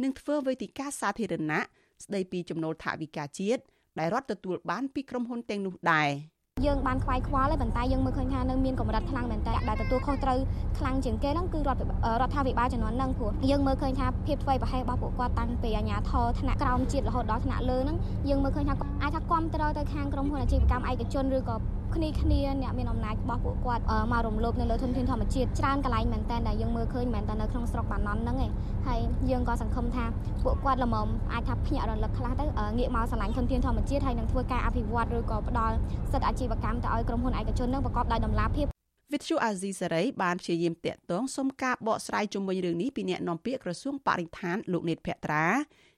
[0.02, 1.60] និងធ្វើវេទិកាសាធារណៈ
[2.04, 3.62] ស្ដីពីចំណូលថវិកាជាតិ
[3.98, 6.10] ដែលរដ្ឋទទួលបានពីក្រុមហ៊ុនទាំងនោះដែរ។
[6.66, 10.38] យើងបានខ្វាយខ្វល់ហើយប៉ុន្តែយើងមើលឃើញថានៅមានកម្រិតខ្លាំងមែនតើដែលទទួលខុសត្រូវ
[10.78, 11.82] ខ្លាំងជាងគេហ្នឹងគឺរដ្ឋ
[12.20, 17.96] រដ្ឋាភិបាលជំនាន់ហ្នឹងព្រោះយើងមើលឃើញថាភាពថ្មីប្រហែលរបស់ពួកគាត់តាំងពីអាជ្ញាធរថ្នាក់ក្រោមជាតិរហូតដល់ថ្នាក់លើហ្នឹង
[18.28, 21.56] យើងមើលឃើញថាអាចថាគ្រប់គ្រងទៅខាងក្រុមហ៊ុនអាជីវកម្មឯកជនឬក៏
[21.96, 28.50] គ្នាគ្នាអ្នកមានអំណាចរបស់ពួកគាត់មករំលោភនៅលើធនធានធម្មជាតិច្រើនកន្លែងមែនតើដែលយើងមើលឃើញមែនតើនៅក្នុងស្រុកបាណន់ហ្នឹងឯង
[28.86, 30.04] ហើយយើងក៏សង្ឃឹមថា
[30.44, 32.44] ពួកគាត់ល្មមអាចថាភ្ញាក់រលឹកខ្លះទៅ
[32.78, 35.74] ងាកមកឆ្លាញ់ធនធានធម្មជាតិហើយនឹងធ្វើការអភិវឌ្ឍឬក៏ផ្ដល់
[36.12, 38.66] សិទ្ធិអាជីវកម្មទៅឲ្យក្រុមហ៊ុនឯកជននឹងប្រកបដោយតម្លាភាព
[39.12, 45.46] វិទ្យុអាស៊ីសេរីបានព្យាយាមតាក់ទងសុំការបកស្រាយជុំវិញរឿងនេះពីអ្នកនាំពាក្យក្រសួងបរិស្ថានលោកនេតភក្ត្រា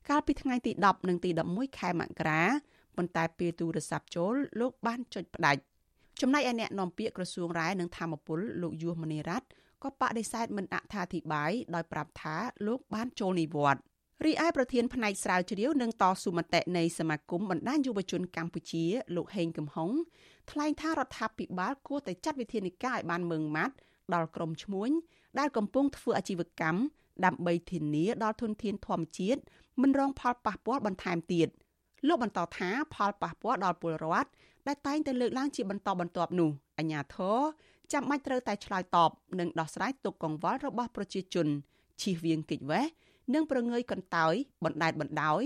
[0.08, 2.42] កាលពីថ្ងៃទី10និងទី11ខែមករា
[2.96, 5.60] ប៉ុន្តែពេលទូរស័ព្ទចូលលោកបានចុចផ្ដាច់
[6.20, 9.46] ចំណែកឯអ្នកនាំពាក្យក្រសួងរ៉ែនិងធម្មពលលោកយុះមនីរ៉ាត់
[9.82, 12.36] ក៏បដិសេធមិនអត្ថាធិប្បាយដោយប្រាប់ថា
[12.66, 13.82] លោកបានចូលនិវត្តន៍
[14.24, 18.84] រីឯប្រធានផ្នែកស្រាវជ្រាវនិងតស៊ូមតិនៃសមាគមបណ្ដាញយុវជនកម្ពុជា
[19.16, 19.90] លោកហេងកំហុង
[20.50, 23.74] ថ្លែងថារដ្ឋាភិបាលគួរតែចាត់វិធានការឲ្យបានម៉ឺងម៉ាត់
[24.14, 24.90] ដល់ក្រុមឈ្មួញ
[25.38, 26.80] ដែលកំពុងធ្វើអាជីវកម្ម
[27.24, 29.40] ដើម្បីធានាដល់ធនធានធម្មជាតិ
[29.82, 31.48] មិនរងផលប៉ះពាល់បន្ថែមទៀត
[32.06, 34.28] លោកបន្តថាផលប៉ះពាល់ដល់ពលរដ្ឋ
[34.66, 37.38] ដែលតែងតែលើកឡើងជាបន្តបន្ទាប់នោះអាញាធរ
[37.92, 39.10] ចាំបាច់ត្រូវតែឆ្លើយតប
[39.40, 41.46] និងដោះស្រាយទុកកង្វល់របស់ប្រជាជន
[42.02, 42.84] ជៀសវាងកិច្ចវេះ
[43.34, 45.42] និងប្រងើយកន្តើយបណ្តែតបណ្តោយ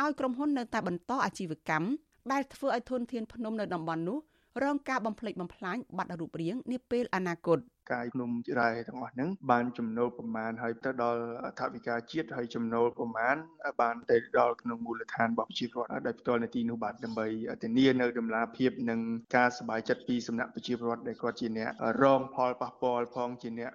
[0.00, 1.88] ឲ្យក្រុមហ៊ុននៅតែបន្តអាជីវកម្ម
[2.32, 4.18] ដែលធ្វើឲ្យធនធានភ្នំនៅតំបន់នោះ
[4.62, 7.58] រងការបំផ្លិចបំផ្លាញបាត់រូបរាងនាពេលអនាគត
[7.91, 11.21] កាយភ្នំច្រែទាំងអស់ហ្នឹងបានចំណូលប្រមាណហើយទៅដល់
[11.59, 13.35] ថវិកាជាតិហើយចំណូលប្រមាណ
[13.81, 17.27] បានទៅដល់ក្នុងមូលដ្ឋានរបស់ប្រជាពលរដ្ឋដោយផ្ទាល់នៅទីនោះបាទដើម្បី
[17.63, 18.99] ធានានៅដំណាភាពនិង
[19.35, 21.69] ការសบายចិត្តពីសំណាក់ប្រជាពលរដ្ឋដែលគាត់ជាអ្នក
[22.03, 23.71] រងផលប៉ះពាល់ផងជាអ្នក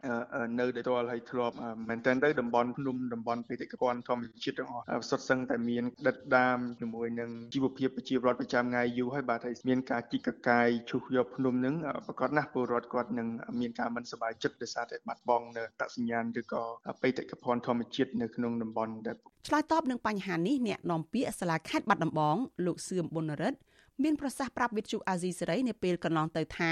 [0.59, 1.55] នៅដោយផ្ទាល់ហើយធ្លាប់
[1.89, 11.75] មែនទែនទៅតំបន់ភ្នំតំបន់បេតិកភណ្ឌធម្មជាតិទាំងអស់សុទ្ធសឹងតែមានដិតដាមជាមួយនឹងជីវភាពប្រជាពលរដ្ឋប្រចាំថ្ងៃយូរហើយបាទហើយមានការជីកកាយឈូសយកភ្នំនឹង
[12.07, 13.29] ប្រកាសណាស់ពលរដ្ឋគាត់នឹង
[13.61, 16.64] មានការ មិនសប្បាយចិត្តដោយសារតែបាត់បង់នៅតសញ្ញាណឬក៏
[17.02, 19.16] បេតិកភណ្ឌធម្មជាតិនៅក្នុងតំបន់ដែល
[19.48, 22.36] ឆ្លើយតបនឹងបញ្ហានេះអ្នកនាំពាក្យសាលាខេត្តបាត់ដំបង
[22.66, 23.60] លោកសឿមប៊ុនរិទ្ធ
[24.04, 26.72] មានប្រសាសន៍ប្រាប់វិទ្យុអាស៊ីសេរីនៅពេលកន្លងទៅថា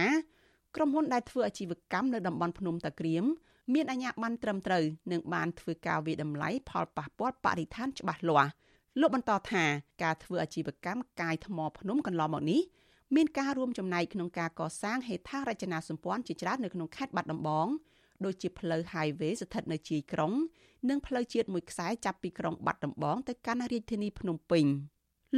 [0.75, 3.23] ក្រុមហ៊ុនដែលធ្វើអាជីវកម្មនៅតំបន់ភ្នំតាក្រៀម
[3.73, 8.51] មានអាជ្ញាប័ណ្ណត្រឹមត្រូវនិងបានធ្វើការវិតម្លៃផលប៉ះពាល់បរិស្ថានច្បាស់លាស់
[8.99, 9.63] លោកបន្តថា
[10.03, 12.61] ការធ្វើអាជីវកម្មកាយថ្មភ្នំកន្លងមកនេះ
[13.15, 17.67] មានការរួមចំណែកក្នុងការកសាងហេដ្ឋារចនាសម្ព័ន្ធជាច្រើននៅក្នុងខេត្តបាត់ដំបង
[18.25, 20.33] ដូចជាផ្លូវ highway ស្ថិតនៅជាយក្រុង
[20.89, 24.65] និងផ្លូវជាតិមួយខ្សែចាប់ពីក្រុងបាត់ដំបងទៅកាន់រាជធានីភ្នំពេញ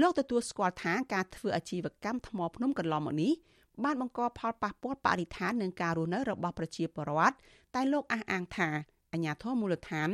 [0.01, 3.33] លោកទទួលស្គាល់ថាការធ្វើអាជីវកម្មថ្មភ្នំកន្លងមកនេះ
[3.83, 7.35] បានបង្កផលប៉ះពាល់បរិស្ថាននិងការរស់នៅរបស់ប្រជាពលរដ្ឋ
[7.75, 8.69] តែលោកអះអាងថា
[9.13, 10.09] អាជ្ញាធរមូលដ្ឋាន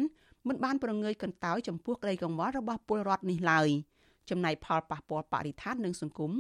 [0.48, 3.70] មិនបានប្រងើយកន្តើយចំពោះក្តីកង្វល់របស់ពលរដ្ឋនេះឡើយ
[4.30, 6.32] ចំណែកផលប៉ះពាល់បរិស្ថាននិងសង្គម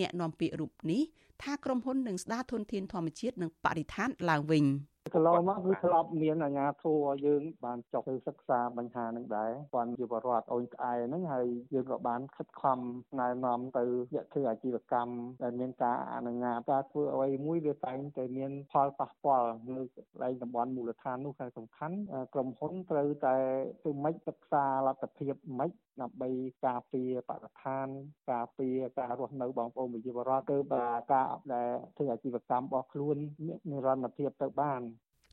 [0.00, 1.02] អ្នកនាំពាក្យរូបនេះ
[1.42, 4.64] ថាក្រុមហ៊ុននឹងស្ដារធនធានធម្មជាតិនិងបរិស្ថានឡើងវិញ។
[5.14, 12.78] កន្លងមកគឺធ្លាប់មានអាជ្ញាធរយើងបានចុះទៅសិក្សាបញ្ហានឹងដែរគាត់ជាបរដ្ឋអូនក្អែហ្នឹងហើយយើងក៏បានខិតខំ
[13.20, 13.84] ណែនាំទៅ
[14.14, 21.96] យៈធ្វើអាជីវកម្មដែលមានការអនុញ្ញាតការធ្វើអ្វីមួយវាតែងតែមានផលប៉ះពាល់នៅកន្លែងតំបន់មូលដ្ឋាននោះគឺសំខាន់
[22.34, 23.36] ក្រុមហ៊ុនត្រូវតែ
[23.80, 25.72] ធ្វើម៉េចសិក្សាលទ្ធភាពម៉េច
[26.02, 26.30] ដើម្បី
[26.66, 27.86] ការពារបរិស្ថាន
[28.30, 33.16] ការពារការរស់នៅបងប្អូនប្រជាពលរដ្ឋទៅបើការដែលធ្វើអាជីវកម្មរបស់ខ្លួន
[33.46, 34.80] មាននិរន្តរភាពទៅបាន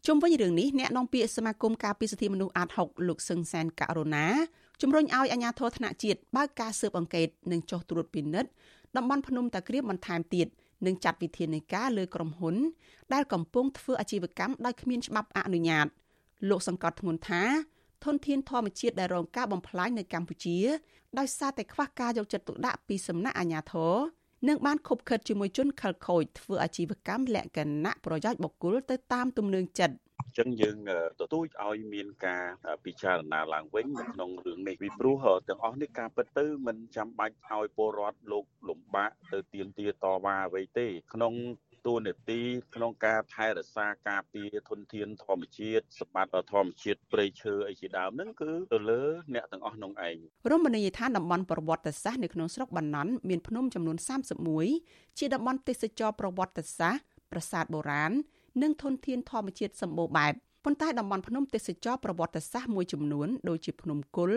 [0.08, 4.26] ជុំវិញរឿងនេះអ្នកនាំពាក្យសមាគមការពារសិទ្ធិមនុស្សអាត6លោកសឹងសានករុណា
[4.82, 8.50] ជំរុញឲ្យអាជ្ញាធរថ្នាក់ជាតិបើកការស៊ើបអង្កេតនិងចុះត្រួតពិនិត្យ
[8.96, 10.48] តំបន់ភ្នំតាក្រៀមបន្ថែមទៀត
[10.86, 12.56] និងចាត់វិធានការលើក្រុមហ៊ុន
[13.14, 15.88] ដែលកំពុងធ្វើអាជីវកម្មដោយគ្មានច្បាប់អនុញ្ញាត
[16.50, 17.44] លោកសង្កត់ធ្ងន់ថា
[18.04, 20.58] ធនធានធម្មជាតិដែលរងការបំផ្លាញនៅកម្ពុជា
[21.20, 23.94] ដោយសារតែខ្វះការយកចិត្តទុកដាក់ពីសំណាក់អាជ្ញាធរ
[24.48, 30.78] និងបានខົບខិតជាមួយជនខិលខូចធ្វើអាជីវកម្មលក្ខណៈប្រយោជន៍បុគ្គលទៅតាមទំនើងចិត្តអញ្ចឹងយើង
[31.20, 32.44] ទទូចឲ្យមានការ
[32.86, 41.34] ពិចារណាឡើងវិញនៅក្នុងរឿងនេះពីព្រោះទាំងអស់នេះការពិតទៅមិនចាំបាច់ឲ្យពលរដ្ឋលោកលំបាកទៅទៀមទាតវ៉ាអ្វីទេ ក្នុង
[41.88, 42.42] តួនាទី
[42.76, 49.04] ក្នុងការថែរក្សាការពារធនធានធម្មជាតិសម្បត្តិធម្មជាតិព្រៃឈើអីជាដើមហ្នឹងគឺទៅលើ
[49.34, 50.18] អ្នកទាំងអស់នោះឯង
[50.52, 53.98] រមណីយដ្ឋានតំបន់ប្រវត្តិសាស្ត្រនៅក្នុងស្រុកបាណន់មានភ្នំចំនួន
[54.58, 58.12] 31ជាតំបន់ទេសចរប្រវត្តិសាស្ត្រប្រាសាទបុរាណ
[58.62, 60.34] និងធនធានធម្មជាតិសម្បូរបែប
[60.66, 64.32] ប៉ុន្តែតំបន់ភ្នំទេសចរប្រវត្តិសាស្ត្រមួយចំនួនដូចជាភ្នំគុល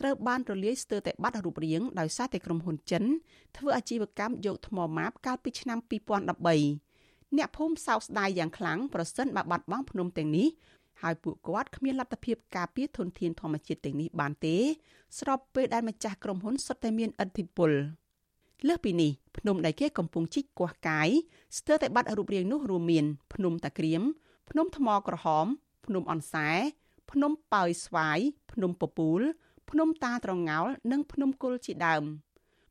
[0.00, 3.04] ត្រូវបានរលាយស្ទើរតែបាត់រូបរាងដោយសារតែក្រុមហ៊ុនចិន
[3.56, 6.85] ធ្វើអាជីវកម្មយកថ្មម៉ាបកាលពីឆ្នាំ2013
[7.36, 10.48] អ្នកភូមិសោកស្ដាយយ៉ាងខ្លាំងប្រសិនបើបាត់បង់ភ្នំទាំងនេះ
[11.02, 14.56] ហើយពួកគាត់គ្មានលទ្ធភាពការពារធនធានធម្មជាតិទាំងនេះបានទេ
[15.18, 17.70] ស្របពេលដែលម្ចាស់ក្រុមហ៊ុនសុទ្ធតែមានឥទ្ធិពល
[18.68, 21.08] លើសពីនេះភ្នំដែលគេកំពុងជីកគាស់កាយ
[21.58, 24.02] ស្ទើរតែបាត់រូបរាងនោះរួមមានភ្នំតាក្រៀម
[24.50, 25.46] ភ្នំថ្មក្រហម
[25.86, 26.48] ភ្នំអនសែ
[27.10, 28.18] ភ្នំប៉ោយស្វាយ
[28.52, 29.20] ភ្នំពពូល
[29.70, 32.04] ភ្នំតាត្រងោលនិងភ្នំគុលជាដើម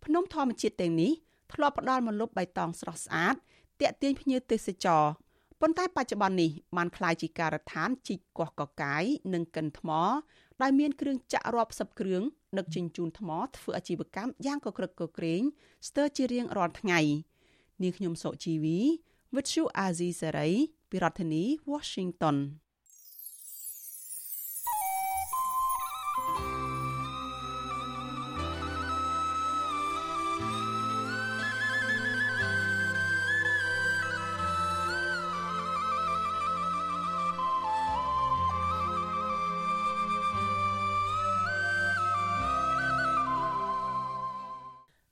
[0.05, 1.11] ភ្នំធម្មជាតិទាំងនេះ
[1.53, 3.35] ធ្លាប់ផ្ដល់មលុបបៃតងស្រស់ស្អាត
[3.81, 5.03] តាក់ទាញភ្ញៀវទេសចរ
[5.61, 9.03] ប៉ុន្តែបច្ចុប្បន្ននេះបានក្លាយជាការដ្ឋានជីកកោះកកាយ
[9.33, 9.89] និងកិនថ្ម
[10.61, 12.23] ដែលមានគ្រឿងចាក់រាប់សិបគ្រឿង
[12.57, 15.41] ដឹកជញ្ជូនថ្មធ្វើអាជីវកម្មយ៉ាងកក្រឹកកក្រែង
[15.87, 16.99] ស្ទើរជារៀងរាល់ថ្ងៃ
[17.81, 18.79] នាងខ្ញុំសុជីវី
[19.35, 20.53] Virtual Azizi Saray
[20.89, 22.37] ពីរដ្ឋធានី Washington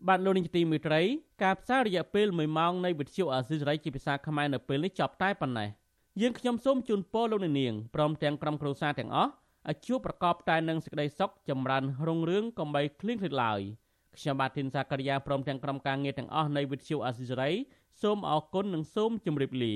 [0.10, 1.02] បាទលោកនាយកទីមេត្រី
[1.44, 5.70] ការផ្សាយរយៈពេល1ម៉ោងនៃវិទ្យុអាស៊ីសេរីជាភាសាខ្មែរនៅពេលនេះចប់តែប៉ុណ្ណេះ
[6.22, 9.32] យើងខ្ញុំសូមជូនពរលោកនាងព្រមទាំងក្រុមគ្រួសារទាំងអស់
[9.70, 13.62] ឲ្យជួបប្រកបតែនឹងសេចក្តីសុខចម្រើនរុងរឿងកំបីគ្លៀងគ្លេតឡើយ
[14.18, 17.52] ខ្ញុំបាទធីនសាករិយាព្រមទាំងក្រុមការងារទាំងអស់នៃវិទ្យុអាស៊ីសេរី
[18.02, 19.76] សូមអរគុណនិងសូមជម្រាបលា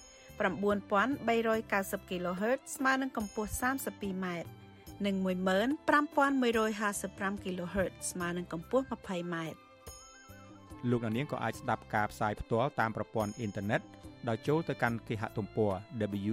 [0.41, 4.25] 9390 kHz ស្មើនឹងកម្ពស់ 32m
[5.05, 9.35] និង15155 kHz ស្មើនឹងកម្ពស់ 20m
[10.89, 13.81] លោកអ្នកនាងក៏អាចស្ដាប់ការផ្សាយផ្ទាល់តាមប្រព័ន្ធអ៊ីនធឺណិត
[14.29, 15.71] ដោយចូលទៅកាន់គេហទំព័រ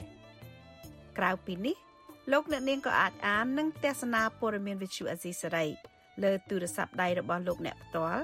[1.17, 1.75] ក្រៅពីនេះ
[2.31, 5.65] លោកអ្នកនាងក៏អាចអាននិងទស្សនាព័ត៌មានវិទ្យុអេស៊ីសេរី
[6.23, 8.23] លើទូរស័ព្ទដៃរបស់លោកអ្នកផ្ទាល់